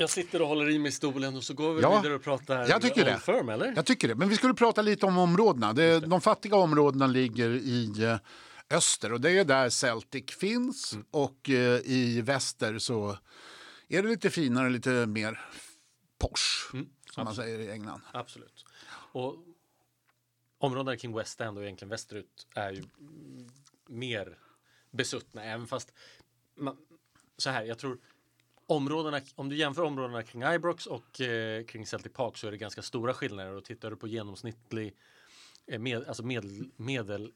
[0.00, 2.68] Jag sitter och håller i mig stolen och så går vi Ja, vidare och pratar
[2.68, 3.18] jag tycker det.
[3.18, 3.72] Firm, eller?
[3.76, 4.14] Jag tycker det.
[4.14, 5.72] Men vi skulle prata lite om områdena.
[5.72, 8.16] Det, de fattiga områdena ligger i eh,
[8.76, 10.92] öster och det är där Celtic finns.
[10.92, 11.04] Mm.
[11.10, 13.18] Och eh, i väster så
[13.88, 15.40] är det lite finare, lite mer
[16.18, 16.74] posh.
[16.74, 16.86] Mm,
[17.18, 18.00] som man säger i England.
[18.12, 18.64] Absolut.
[19.12, 19.36] Och
[20.58, 22.84] områdena kring West End och egentligen västerut är ju
[23.86, 24.38] mer
[24.90, 25.92] besuttna, även fast
[26.54, 26.76] man,
[27.36, 27.98] så här, jag tror
[28.66, 32.56] områdena, om du jämför områdena kring Ibrox och eh, kring Celtic Park så är det
[32.56, 34.96] ganska stora skillnader och tittar du på genomsnittlig
[35.66, 37.32] eh, med, alltså medel, medel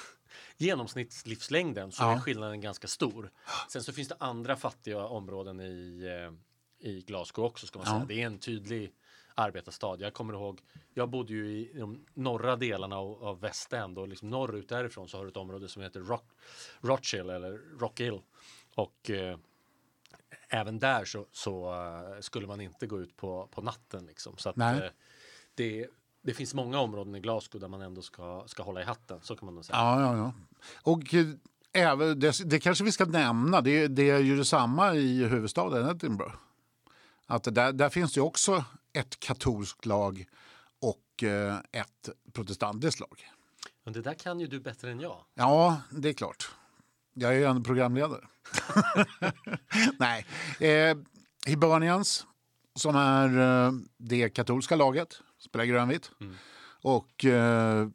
[0.56, 2.14] genomsnittslivslängden så Ja.
[2.14, 3.30] är skillnaden ganska stor.
[3.68, 7.92] Sen så finns det andra fattiga områden i, eh, i Glasgow också ska man Ja.
[7.94, 8.04] säga.
[8.04, 8.92] Det är en tydlig
[9.36, 10.00] arbetarstad.
[10.00, 10.60] Jag kommer ihåg,
[10.94, 15.08] jag bodde ju i de norra delarna av, av West End och liksom norrut därifrån
[15.08, 16.30] så har du ett område som heter Rock,
[16.80, 18.20] Rochill eller Rockill.
[18.74, 19.38] Och eh,
[20.48, 24.36] även där så, så eh, skulle man inte gå ut på, på natten liksom.
[24.36, 24.78] Så att, eh,
[25.54, 25.86] det,
[26.22, 29.36] det finns många områden i Glasgow där man ändå ska, ska hålla i hatten, så
[29.36, 29.78] kan man nog säga.
[29.78, 30.32] Ja, ja, ja.
[30.82, 31.26] Och eh,
[31.72, 36.34] även, det, det kanske vi ska nämna, det, det är ju detsamma i huvudstaden Edinburgh.
[37.26, 38.64] Att där, där finns det också
[38.96, 40.24] ett katolskt lag
[40.80, 43.24] och eh, ett protestantiskt lag.
[43.84, 45.24] Men det där kan ju du bättre än jag.
[45.34, 46.50] Ja, det är klart.
[47.14, 48.26] Jag är ju en programledare.
[49.98, 50.26] Nej.
[50.60, 50.96] Eh,
[51.46, 52.26] Hibernians,
[52.74, 56.10] som är eh, det katolska laget, spelar grönvitt.
[56.82, 57.88] Och eh,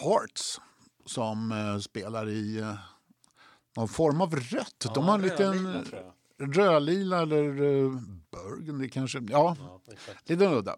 [0.00, 0.60] Hearts,
[1.06, 2.74] som eh, spelar i eh,
[3.76, 4.86] någon form av rött.
[4.94, 6.12] De har en liten jag.
[6.38, 7.90] Rödlila eller eh,
[8.30, 9.18] burgundy kanske.
[9.28, 10.30] Ja, Ja, exakt.
[10.30, 10.76] Lite udda.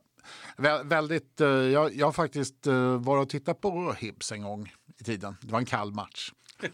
[0.56, 4.72] Vä väldigt, eh, jag, jag har faktiskt uh, varit och tittat på Hibs en gång
[5.00, 5.36] i tiden.
[5.40, 6.32] Det var en kall match.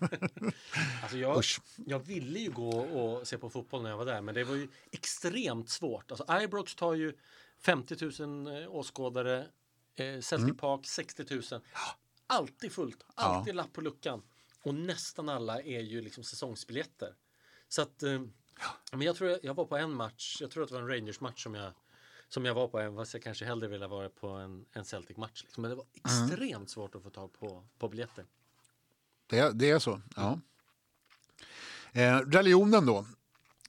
[1.02, 1.42] Alltså jag,
[1.76, 4.54] jag ville ju gå och se på fotboll när jag var där, men det var
[4.54, 6.10] ju extremt svårt.
[6.10, 7.12] Alltså Ibrox tar ju
[7.60, 9.46] 50 000 eh, åskådare,
[9.94, 10.56] eh, Celtic Mm.
[10.56, 11.42] Park 60 000.
[12.26, 14.22] Alltid fullt, alltid lapp på luckan.
[14.62, 17.14] Och nästan alla är ju liksom säsongsbiljetter.
[17.68, 18.22] Så att, eh,
[18.92, 21.42] men jag tror jag, var på en match, jag tror att det var en Rangers-match
[21.42, 21.72] som jag
[22.28, 25.42] som jag var på, även fast jag kanske hellre ville vara på en, en Celtic-match.
[25.42, 25.62] Liksom.
[25.62, 26.24] Men det var Mm.
[26.24, 28.24] extremt svårt att få tag på, på biljetter.
[29.26, 30.38] Det, det är så, ja.
[31.92, 33.06] Eh, religionen då.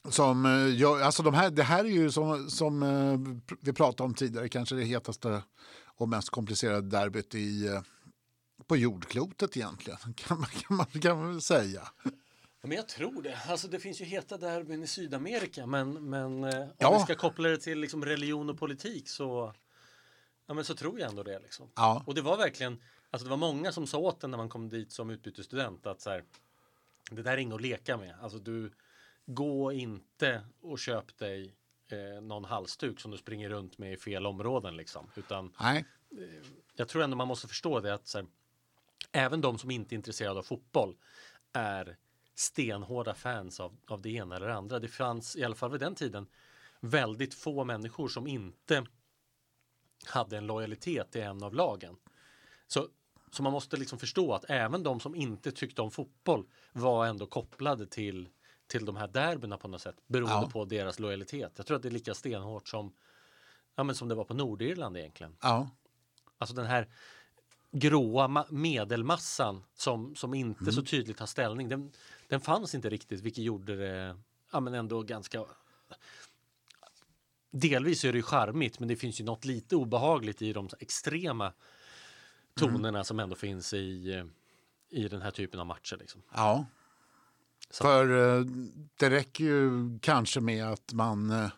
[0.10, 3.20] Som, eh, gör, alltså de här, det här är ju som, som eh,
[3.62, 5.44] vi pratade om tidigare, kanske det hetaste
[5.86, 7.82] och mest komplicerade derbyt i, eh,
[8.68, 11.88] på jordklotet egentligen, kan man, kan man, kan man väl säga.
[12.68, 13.40] Men jag tror det.
[13.48, 16.94] Alltså det finns ju heta derbyn i Sydamerika men, men eh, om Ja.
[16.98, 19.54] vi ska koppla det till liksom religion och politik så,
[20.48, 21.40] ja, men så tror jag ändå det.
[21.40, 21.70] Liksom.
[21.76, 22.04] Ja.
[22.06, 24.70] Och det var verkligen, alltså det var många som sa åt en när man kom
[24.70, 26.24] dit som utbytesstudent att så här,
[27.12, 28.16] det där är inget att leka med.
[28.22, 28.72] Alltså du,
[29.26, 31.56] gå inte och köp dig
[31.88, 35.10] eh, någon halsduk som du springer runt med i fel områden liksom.
[35.16, 35.86] Utan Nej,
[36.76, 38.28] jag tror ändå man måste förstå det att så här,
[39.12, 40.96] även de som inte är intresserade av fotboll
[41.54, 41.98] är
[42.36, 44.80] stenhårda fans av, av det ena eller det andra.
[44.80, 46.28] Det fanns i alla fall vid den tiden
[46.80, 48.86] väldigt få människor som inte
[50.06, 51.96] hade en lojalitet till en av lagen.
[52.68, 52.88] Så,
[53.32, 57.26] så man måste liksom förstå att även de som inte tyckte om fotboll var ändå
[57.26, 58.30] kopplade till,
[58.68, 60.50] till de här derbyna på något sätt beroende Ja.
[60.50, 61.54] på deras lojalitet.
[61.56, 62.94] Jag tror att det är lika stenhårt som,
[63.76, 65.38] ja, men som det var på Nordirland egentligen.
[65.42, 65.70] ja.
[66.38, 66.90] Alltså den här
[67.74, 70.74] gråa ma- medelmassan som, som inte Mm.
[70.74, 71.70] så tydligt tar ställning.
[71.70, 71.92] Den,
[72.28, 74.18] den fanns inte riktigt vilket gjorde det
[74.52, 75.46] ja, men ändå ganska
[77.52, 81.54] delvis är det ju charmigt, men det finns ju något lite obehagligt i de extrema
[82.56, 84.26] tonerna som ändå finns i, eh,
[85.00, 85.98] i den här typen av matcher.
[86.00, 86.22] Liksom.
[86.34, 86.66] Ja.
[87.70, 88.46] Så- För eh,
[88.98, 91.50] det räcker ju kanske med att man eh,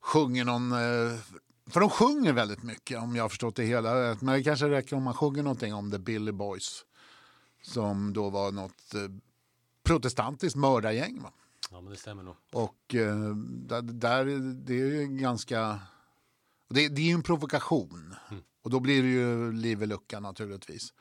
[0.00, 0.72] sjunger någon...
[1.66, 4.20] För de sjunger väldigt mycket om jag har förstått det hela rätt.
[4.20, 6.84] Men det kanske räcker om man sjunger någonting om The Billy Boys.
[7.62, 9.00] Som då var något eh,
[9.82, 11.22] protestantiskt mördargäng.
[11.22, 11.32] Va?
[11.70, 12.36] Ja, men det stämmer nog.
[12.52, 14.24] Och eh, där, där,
[14.64, 15.80] det är ju ganska...
[16.68, 18.14] Det, det är ju en provokation.
[18.62, 20.94] Och då blir det ju liv i luckan naturligtvis.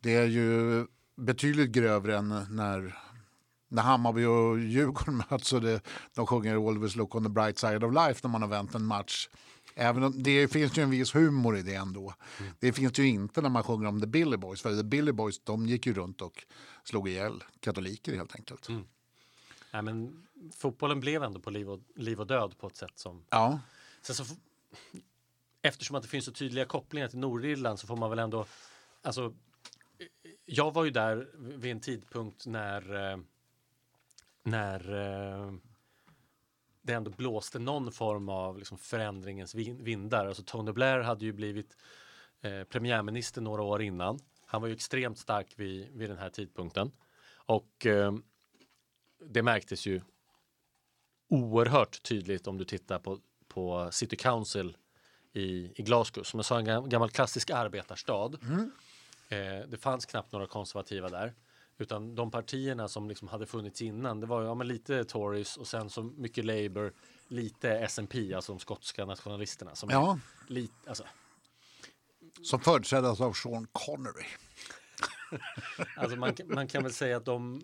[0.00, 0.86] Det är ju
[1.16, 2.98] betydligt grövre än när,
[3.68, 5.80] när Hammarby och Djurgården möts och det,
[6.14, 8.84] de sjunger Always look on the bright side of life när man har vänt en
[8.86, 9.28] match.
[9.74, 12.14] Även om, det finns ju en viss humor i det ändå.
[12.58, 14.62] Det finns ju inte när man sjunger om The Billy Boys.
[14.62, 16.44] För The Billy Boys de gick ju runt och
[16.84, 18.68] slog ihjäl katoliker helt enkelt.
[19.72, 23.24] Nej, men fotbollen blev ändå på liv och, liv och död på ett sätt som...
[23.30, 23.60] Ja.
[24.02, 24.24] Sen så,
[25.62, 28.46] eftersom att det finns så tydliga kopplingar till Nordirland så får man väl ändå...
[29.02, 29.34] Alltså,
[30.44, 33.18] jag var ju där vid en tidpunkt när, eh,
[34.42, 35.54] när eh,
[36.84, 40.26] det ändå blåste någon form av liksom förändringens vin- vindar.
[40.26, 41.76] Alltså Tony Blair hade ju blivit
[42.40, 44.18] eh, premiärminister några år innan.
[44.46, 46.92] Han var ju extremt stark vid, vid den här tidpunkten.
[47.46, 48.12] Och eh,
[49.26, 50.00] det märktes ju
[51.28, 53.18] oerhört tydligt om du tittar på,
[53.48, 54.76] på City Council
[55.32, 58.30] i, i Glasgow som jag sa en gam- gammal klassisk arbetarstad.
[59.28, 61.34] Eh, det fanns knappt några konservativa där.
[61.78, 65.66] Utan de partierna som liksom hade funnits innan, det var ja, men lite Tories och
[65.66, 66.92] sen så mycket Labour,
[67.28, 69.74] lite SNP, alltså de skotska nationalisterna.
[69.74, 70.18] Som Ja.
[70.46, 71.04] lite, alltså,
[72.42, 74.24] Som företräddes av Sean Connery.
[75.96, 77.62] Alltså man, kan- man kan väl säga att de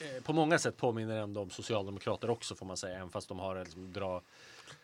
[0.00, 3.38] eh, på många sätt påminner ändå om socialdemokrater också får man säga, även fast de
[3.38, 4.22] har liksom, dra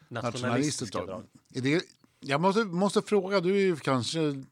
[0.09, 1.22] nationalistiska drag.
[1.48, 1.84] Det,
[2.20, 4.44] jag måste, måste fråga, du är ju kanske,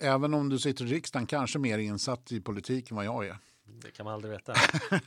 [0.00, 3.38] även om du sitter i riksdagen, kanske mer insatt i politik än vad jag är.
[3.82, 4.54] Det kan man aldrig veta.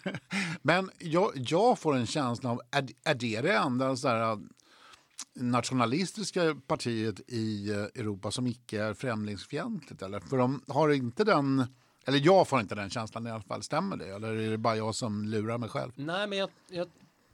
[0.61, 4.39] Men jag, jag får en känsla av, är, är det det enda så här,
[5.33, 10.01] nationalistiska partiet i eh, Europa som icke är främlingsfientligt?
[10.01, 10.19] Eller?
[10.19, 11.65] För de har inte den,
[12.05, 13.63] eller jag får inte den känslan i alla fall.
[13.63, 14.07] Stämmer det?
[14.07, 15.91] Eller är det bara jag som lurar mig själv?
[15.95, 16.87] Nej, men jag, jag,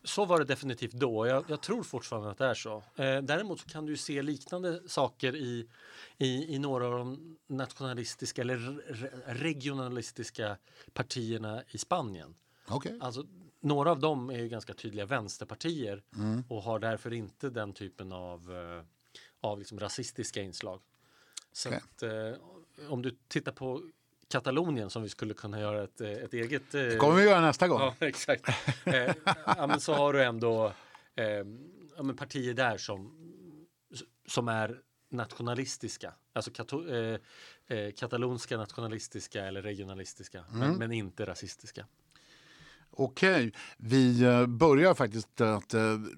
[0.10, 1.28] så var det definitivt då.
[1.28, 2.84] Jag, jag tror fortfarande att det är så.
[2.95, 5.70] Eh, däremot så kan du se liknande saker i,
[6.18, 8.57] i, i några av de nationalistiska eller
[8.88, 10.57] re, regionalistiska
[10.93, 12.36] partierna i Spanien.
[12.68, 12.97] Okej.
[13.01, 13.26] Alltså,
[13.60, 16.03] några av dem är ju ganska tydliga vänsterpartier
[16.47, 18.84] och har därför inte den typen av, eh,
[19.41, 20.82] av liksom rasistiska inslag.
[21.51, 21.82] Så Okej.
[21.84, 23.82] att, eh, om du tittar på
[24.32, 26.75] Katalonien som vi skulle kunna göra ett, eh, ett eget...
[26.75, 27.82] eh, Det kommer vi göra nästa gång.
[27.82, 28.47] Ja, exakt.
[28.86, 29.11] eh,
[29.45, 30.73] ja, men så har du ändå
[31.15, 31.25] eh,
[31.97, 33.11] ja, men partier där som,
[34.27, 34.77] som är
[35.11, 36.13] nationalistiska.
[36.34, 37.19] Alltså kato, eh,
[37.67, 41.86] eh, katalonska nationalistiska eller regionalistiska, men, men inte rasistiska.
[42.91, 45.73] Okej, vi börjar faktiskt att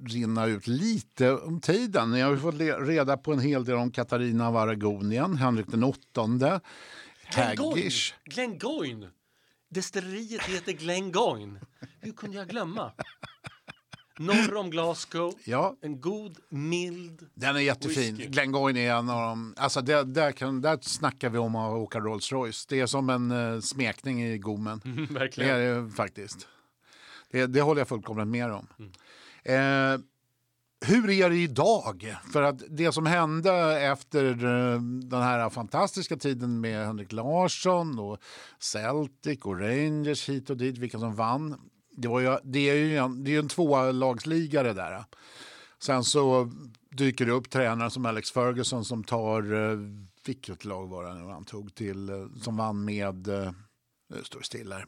[0.07, 2.13] rinna ut lite om tiden.
[2.13, 6.59] Jag har fått reda på en hel del om Katarina av Aragonien, Henrik den åttonde,
[7.35, 8.13] Haggish.
[8.25, 9.09] Glengoyne!
[9.69, 11.59] Destilleriet heter Glengoyne.
[11.99, 12.91] Hur kunde jag glömma?
[14.19, 15.33] Norr om Glasgow.
[15.43, 17.29] Ja, En god, mild...
[17.33, 18.15] den är jättefin.
[18.15, 18.31] Whisky.
[18.31, 19.53] Glengoyne är en av dem.
[19.57, 22.65] Alltså det, där, kan, där snackar vi om att åka Rolls Royce.
[22.69, 24.81] Det är som en uh, smekning i gommen.
[25.09, 25.55] Det Verkligen.
[25.55, 26.47] är det faktiskt.
[27.31, 28.67] Det, det håller jag fullkomligt med om.
[29.43, 29.53] Eh,
[30.85, 32.15] hur är det idag?
[32.33, 38.17] För att det som hände efter eh, den här fantastiska tiden med Henrik Larsson och
[38.59, 41.71] Celtic och Rangers hit och dit, vilka som vann.
[41.97, 45.03] Det, var ju, det är ju en, det är en tvålagsliga det där.
[45.83, 46.51] Sen så
[46.91, 49.77] dyker det upp tränare som Alex Ferguson som tar, eh,
[50.25, 53.27] vilket lag var det nu han tog till, eh, som vann med,
[54.09, 54.85] nu står det stilla här.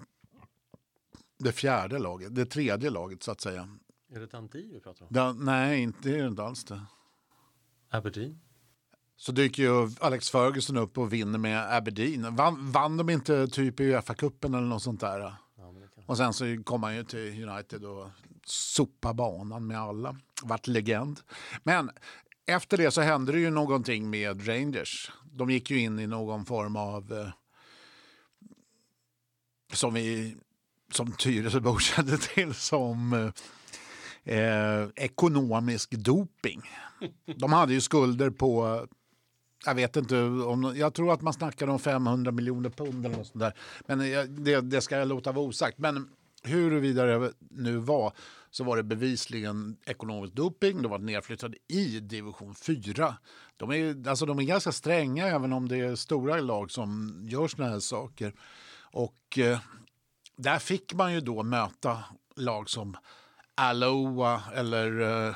[1.40, 3.70] Det fjärde laget, det tredje laget så att säga.
[4.16, 5.14] Är det Dundee vi pratar om?
[5.14, 6.82] Det, nej, inte, det är inte alls det.
[7.90, 8.40] Aberdeen?
[9.16, 12.36] Så dyker ju Alex Ferguson upp och vinner med Aberdeen.
[12.36, 15.20] Vann, vann de inte typ i Uefa-cupen eller något sånt där?
[15.20, 15.38] Ja.
[16.06, 18.10] Och sen så kom han ju till United och
[18.46, 20.16] sopa banan med alla.
[20.44, 21.20] Vart legend.
[21.64, 21.92] Men
[22.46, 25.12] efter det så hände det ju någonting med Rangers.
[25.32, 27.14] De gick ju in i någon form av...
[27.14, 27.30] Eh,
[29.74, 30.36] som vi
[30.92, 33.32] som Tyresöbor kände till som eh,
[34.24, 36.62] eh, ekonomisk doping.
[37.36, 38.86] De hade ju skulder på
[39.66, 43.28] jag vet inte, om, jag tror att man snackade om 500 miljoner pund eller något
[43.28, 43.54] sånt där.
[43.88, 45.78] Men eh, det, det ska jag låta vara osagt.
[45.78, 46.10] Men
[46.44, 48.14] huruvida det nu var
[48.52, 50.82] så var det bevisligen ekonomisk doping.
[50.82, 53.18] De var nedflyttade i division 4.
[53.58, 57.48] De är, alltså de är ganska stränga även om det är stora lag som gör
[57.48, 58.34] såna här saker.
[58.80, 59.60] Och eh,
[60.38, 62.04] där fick man ju då möta
[62.36, 62.98] lag som
[63.56, 65.36] Aloha eller eh,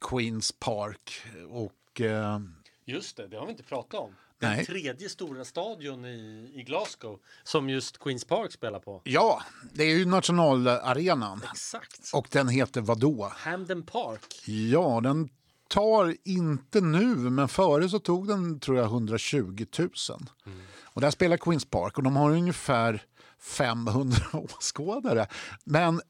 [0.00, 1.22] Queens Park.
[1.50, 2.38] Och eh,
[2.84, 4.14] Just det, det har vi inte pratat om.
[4.40, 4.66] Den Nej.
[4.66, 9.02] tredje stora stadion i, i Glasgow som just Queens Park spelar på.
[9.04, 9.42] ja,
[9.72, 11.40] det är ju nationalarenan.
[11.52, 12.10] Exakt.
[12.14, 13.32] Och den heter vadå?
[13.36, 14.42] Hamden Park.
[14.46, 15.28] Ja, den
[15.68, 19.90] tar inte nu, men före så tog den tror jag 120 000.
[20.82, 23.02] Och där spelar Queens Park och de har ungefär
[23.38, 25.26] 500 åskådare.
[25.64, 26.00] Men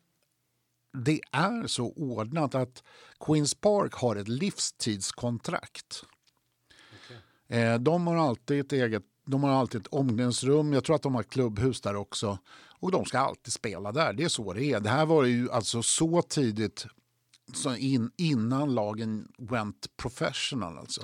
[0.92, 2.82] det är så ordnat att
[3.20, 6.04] Queens Park har ett livstidskontrakt.
[7.48, 11.14] Eh, De har alltid ett eget de har alltid ett omklädningsrum, jag tror att de
[11.14, 12.38] har klubbhus där också.
[12.80, 14.80] Och de ska alltid spela där, det är så det är.
[14.80, 16.86] Det här var ju alltså så tidigt
[17.54, 20.78] så in, innan lagen went professional.
[20.78, 21.02] Alltså.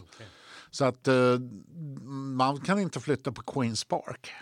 [0.70, 1.39] Så att eh,
[2.37, 4.32] man kan inte flytta på Queens Park,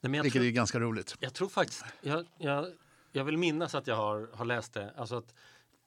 [0.00, 1.14] Nej, vilket tror, är ganska roligt.
[1.20, 2.66] jag tror faktiskt, jag, jag,
[3.12, 4.92] jag vill minnas att jag har, har läst det.
[4.96, 5.34] Alltså att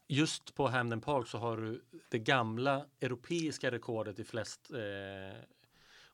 [0.08, 5.40] just på Hamden Park så har du det gamla europeiska rekordet i flest eh,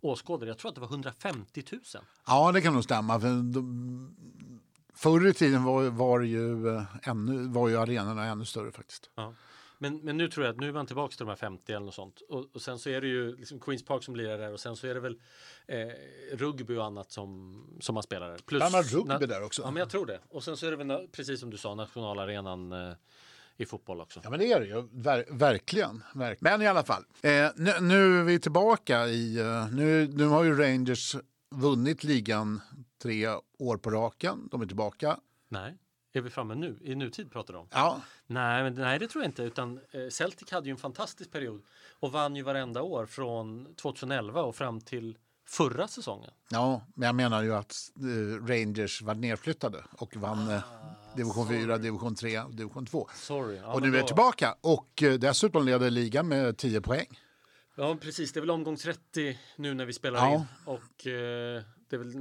[0.02, 0.50] åskådare.
[0.50, 1.82] Jag tror att det var 150 000.
[2.28, 3.20] Ja, det kan nog stämma.
[3.20, 4.16] För de,
[4.94, 9.10] förr i tiden var, var, ju, eh, ännu, var ju arenorna ännu större faktiskt.
[9.16, 9.34] Ja.
[9.82, 11.86] Men, men nu tror jag att nu är man tillbaka till de här 50 eller
[11.86, 12.22] något sånt.
[12.30, 14.76] Och, och sen så är det ju liksom Queens Park som lirar där och sen
[14.76, 15.20] så är det väl
[15.68, 15.88] eh,
[16.34, 18.38] rugby och annat som, som man spelar där.
[18.38, 19.62] Plus, annat rugby där också.
[19.62, 20.20] Ja, men jag tror det.
[20.30, 22.94] Och sen så är det väl precis som du sa nationalarenan eh,
[23.58, 24.20] i fotboll också.
[24.24, 24.88] Ja, men det är det ju.
[24.92, 26.60] Ver verkligen, verkligen.
[26.60, 29.40] Men i alla fall, eh, nu, nu är vi tillbaka i...
[29.40, 31.16] Eh, nu, nu har ju Rangers
[31.56, 32.62] vunnit ligan
[33.02, 33.28] tre
[33.60, 34.48] år på raken.
[34.52, 35.20] De är tillbaka.
[35.50, 35.78] Nej,
[36.14, 36.78] är vi framme nu?
[36.82, 37.68] I nutid pratar du om?
[37.72, 39.44] Ja, Nej, men, nej, det tror jag inte.
[39.44, 41.62] Utan eh, Celtic hade ju en fantastisk period
[42.00, 46.32] och vann ju varenda år från 2011 och fram till förra säsongen.
[46.50, 50.62] ja, men jag menar ju att eh, Rangers var nedflyttade och vann eh,
[51.16, 53.08] division 4, division 3 och division 2.
[53.16, 53.56] Sorry.
[53.58, 57.08] Ja, och nu är då- tillbaka och dessutom leder ligan med 10 poäng.
[57.76, 58.32] Ja, precis.
[58.34, 60.36] Det är väl omgång 30 nu när vi spelar Ja.
[60.36, 60.46] in.
[60.66, 62.12] Och eh, det är väl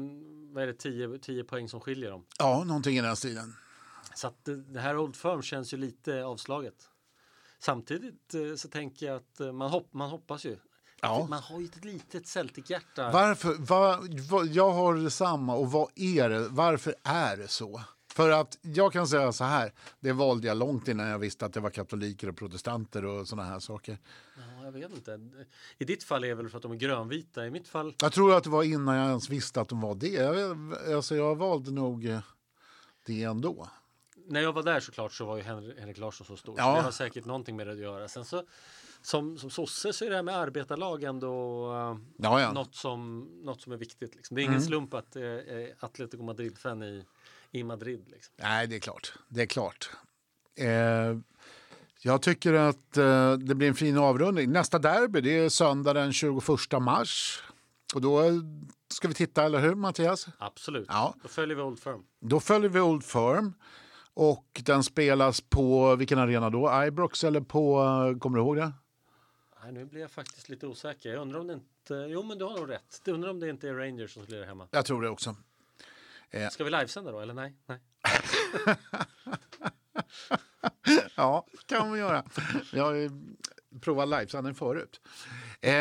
[0.55, 2.25] vad är det, 10, 10 poäng som skiljer dem.
[2.39, 3.55] Ja, någonting i den stilen.
[4.21, 6.89] Så att det, här Old Firm känns ju lite avslaget.
[7.59, 10.57] Samtidigt eh, så tänker jag att eh, man, hopp, man hoppas ju.
[11.01, 11.27] Ja.
[11.31, 13.11] Man har ju ett litet Celtic-hjärta.
[13.13, 13.55] Varför?
[13.55, 13.99] Va,
[14.31, 16.49] va, jag har detsamma och vad är det?
[16.49, 17.83] Varför är det så?
[18.13, 21.53] För att jag kan säga så här, det valde jag långt innan jag visste att
[21.53, 23.99] det var katoliker och protestanter och såna här saker.
[24.37, 25.21] Ja, jag vet inte.
[25.79, 27.47] I ditt fall är det väl för att de är grönvita.
[27.47, 29.95] I mitt fall Jag tror att det var innan jag ens visste att de var
[29.95, 30.09] det.
[30.09, 32.21] Jag, alltså jag valde nog eh,
[33.07, 33.69] det ändå.
[34.31, 36.55] När jag var där såklart så var ju Henrik, Henrik Larsson så stor.
[36.59, 36.65] Ja.
[36.65, 38.09] Så det har säkert någonting med det att göra.
[38.09, 38.43] Sen så
[39.03, 42.53] som, som sosse så är det här med arbetarlag ändå uh, Ja, ja.
[42.53, 44.15] något, som, något som är viktigt.
[44.15, 44.35] Liksom.
[44.35, 47.05] Det är ingen slump att det uh, Atletico Madrid-fan i,
[47.51, 48.05] i Madrid.
[48.09, 48.35] Liksom.
[48.37, 49.13] Nej, det är klart.
[49.29, 49.91] Det är klart.
[50.59, 51.19] Eh,
[52.03, 54.53] jag tycker att eh, det blir en fin avrundning.
[54.53, 56.43] Nästa derby det är söndag den 21
[56.81, 57.43] mars.
[57.95, 58.23] Och då
[58.89, 60.27] ska vi titta, eller hur Mattias?
[60.39, 60.87] Absolut.
[60.89, 61.15] Ja.
[61.23, 62.03] Då följer vi Old Firm.
[62.21, 63.55] Då följer vi Old Firm.
[64.23, 66.85] Och den spelas på vilken arena då?
[66.87, 68.73] Ibrox eller på, eh, kommer du ihåg det?
[69.63, 71.11] Nej, nu blir jag faktiskt lite osäker.
[71.11, 71.95] Jag undrar om det inte...
[71.95, 73.01] Jo, men du har nog rätt.
[73.05, 74.69] Jag undrar om det inte är Rangers som lirar hemma.
[74.71, 75.37] Jag tror det också.
[76.51, 77.55] Ska vi livesända då, eller nej?
[77.67, 77.79] nej.
[81.17, 82.25] Ja, kan vi göra.
[82.73, 83.11] Jag har ju
[83.81, 85.01] provat livesändning förut.
[85.61, 85.73] Eh,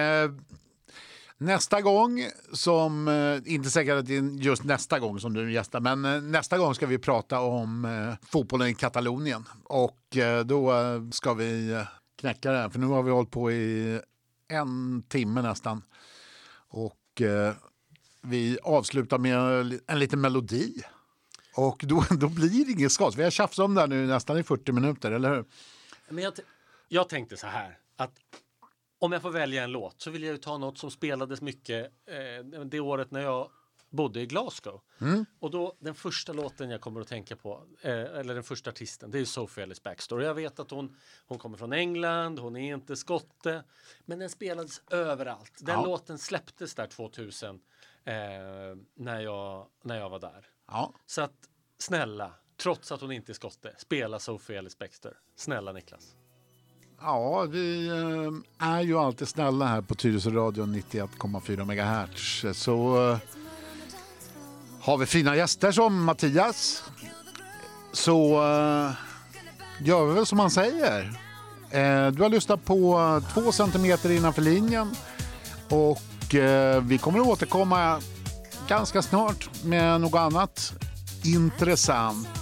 [1.39, 5.79] nästa gång, som, eh, inte säkert att det är just nästa gång som du gästar,
[5.79, 9.45] men eh, nästa gång ska vi prata om eh, fotbollen i Katalonien.
[9.63, 10.73] Och då
[11.11, 11.83] ska vi
[12.15, 14.01] knäcka det här, för nu har vi hållit på i
[14.47, 15.83] en timme nästan.
[16.69, 17.21] Och
[18.21, 19.37] vi avslutar med
[19.87, 20.83] en liten melodi.
[21.55, 23.15] Och då, då blir det inget skott.
[23.15, 25.45] Vi har tjafsat om det här nu nästan i 40 minuter, eller hur?
[26.09, 26.33] Men jag,
[26.87, 28.11] jag tänkte så här att
[28.99, 31.91] om jag får välja en låt så vill jag ju ta något som spelades mycket
[32.05, 33.51] eh, det året när jag
[33.89, 34.81] bodde i Glasgow.
[35.39, 39.11] Och då den första låten jag kommer att tänka på, eh, eller den första artisten,
[39.11, 40.25] det är Sophie Ellis Backstory.
[40.25, 40.95] Jag vet att hon,
[41.27, 43.63] hon kommer från England, hon är inte skotte,
[44.05, 45.53] men den spelades överallt.
[45.59, 45.85] Den Ja.
[45.85, 47.55] låten släpptes där 2000
[48.05, 48.13] eh,
[48.95, 50.47] när, jag, när jag var där.
[50.67, 55.17] Ja, Så att snälla, trots att hon inte är skotte, spela Sophie Ellis Baxter.
[55.35, 56.15] Snälla Niklas
[57.01, 62.57] ja vi eh, är ju alltid snälla här på Tyresö radio 91,4 MHz.
[62.59, 63.17] Så eh,
[64.81, 66.83] har vi fina gäster som Mattias
[67.91, 68.91] så eh,
[69.85, 71.19] gör vi väl som han säger.
[72.11, 74.95] Du har lyssnat på två centimeter innanför linjen
[75.69, 76.01] och
[76.81, 78.01] vi kommer att återkomma
[78.67, 80.73] ganska snart med något annat
[81.23, 82.38] intressant.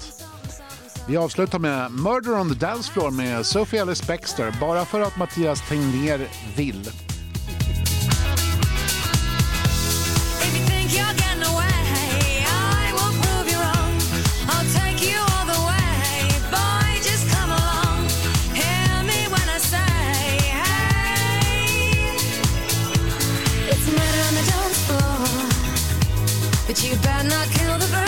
[1.08, 5.18] Vi avslutar med Murder on the Dance Floor med Sophie Ellis Bextor bara för att
[5.18, 6.90] Mattias Tegnér vill.
[26.70, 28.07] If you better not kill the bird.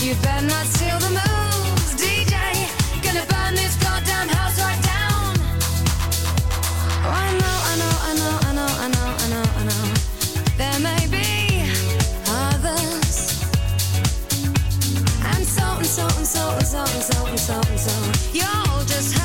[0.00, 2.34] You better not steal the moves, DJ.
[3.02, 5.34] Gonna burn this goddamn house right down.
[7.02, 9.84] Oh, I know, I know, I know, I know, I know, I know, I know.
[10.56, 11.26] There may be
[12.28, 13.42] others.
[15.32, 17.94] And so and so and so and so and so and so and so.
[18.32, 19.18] You'll just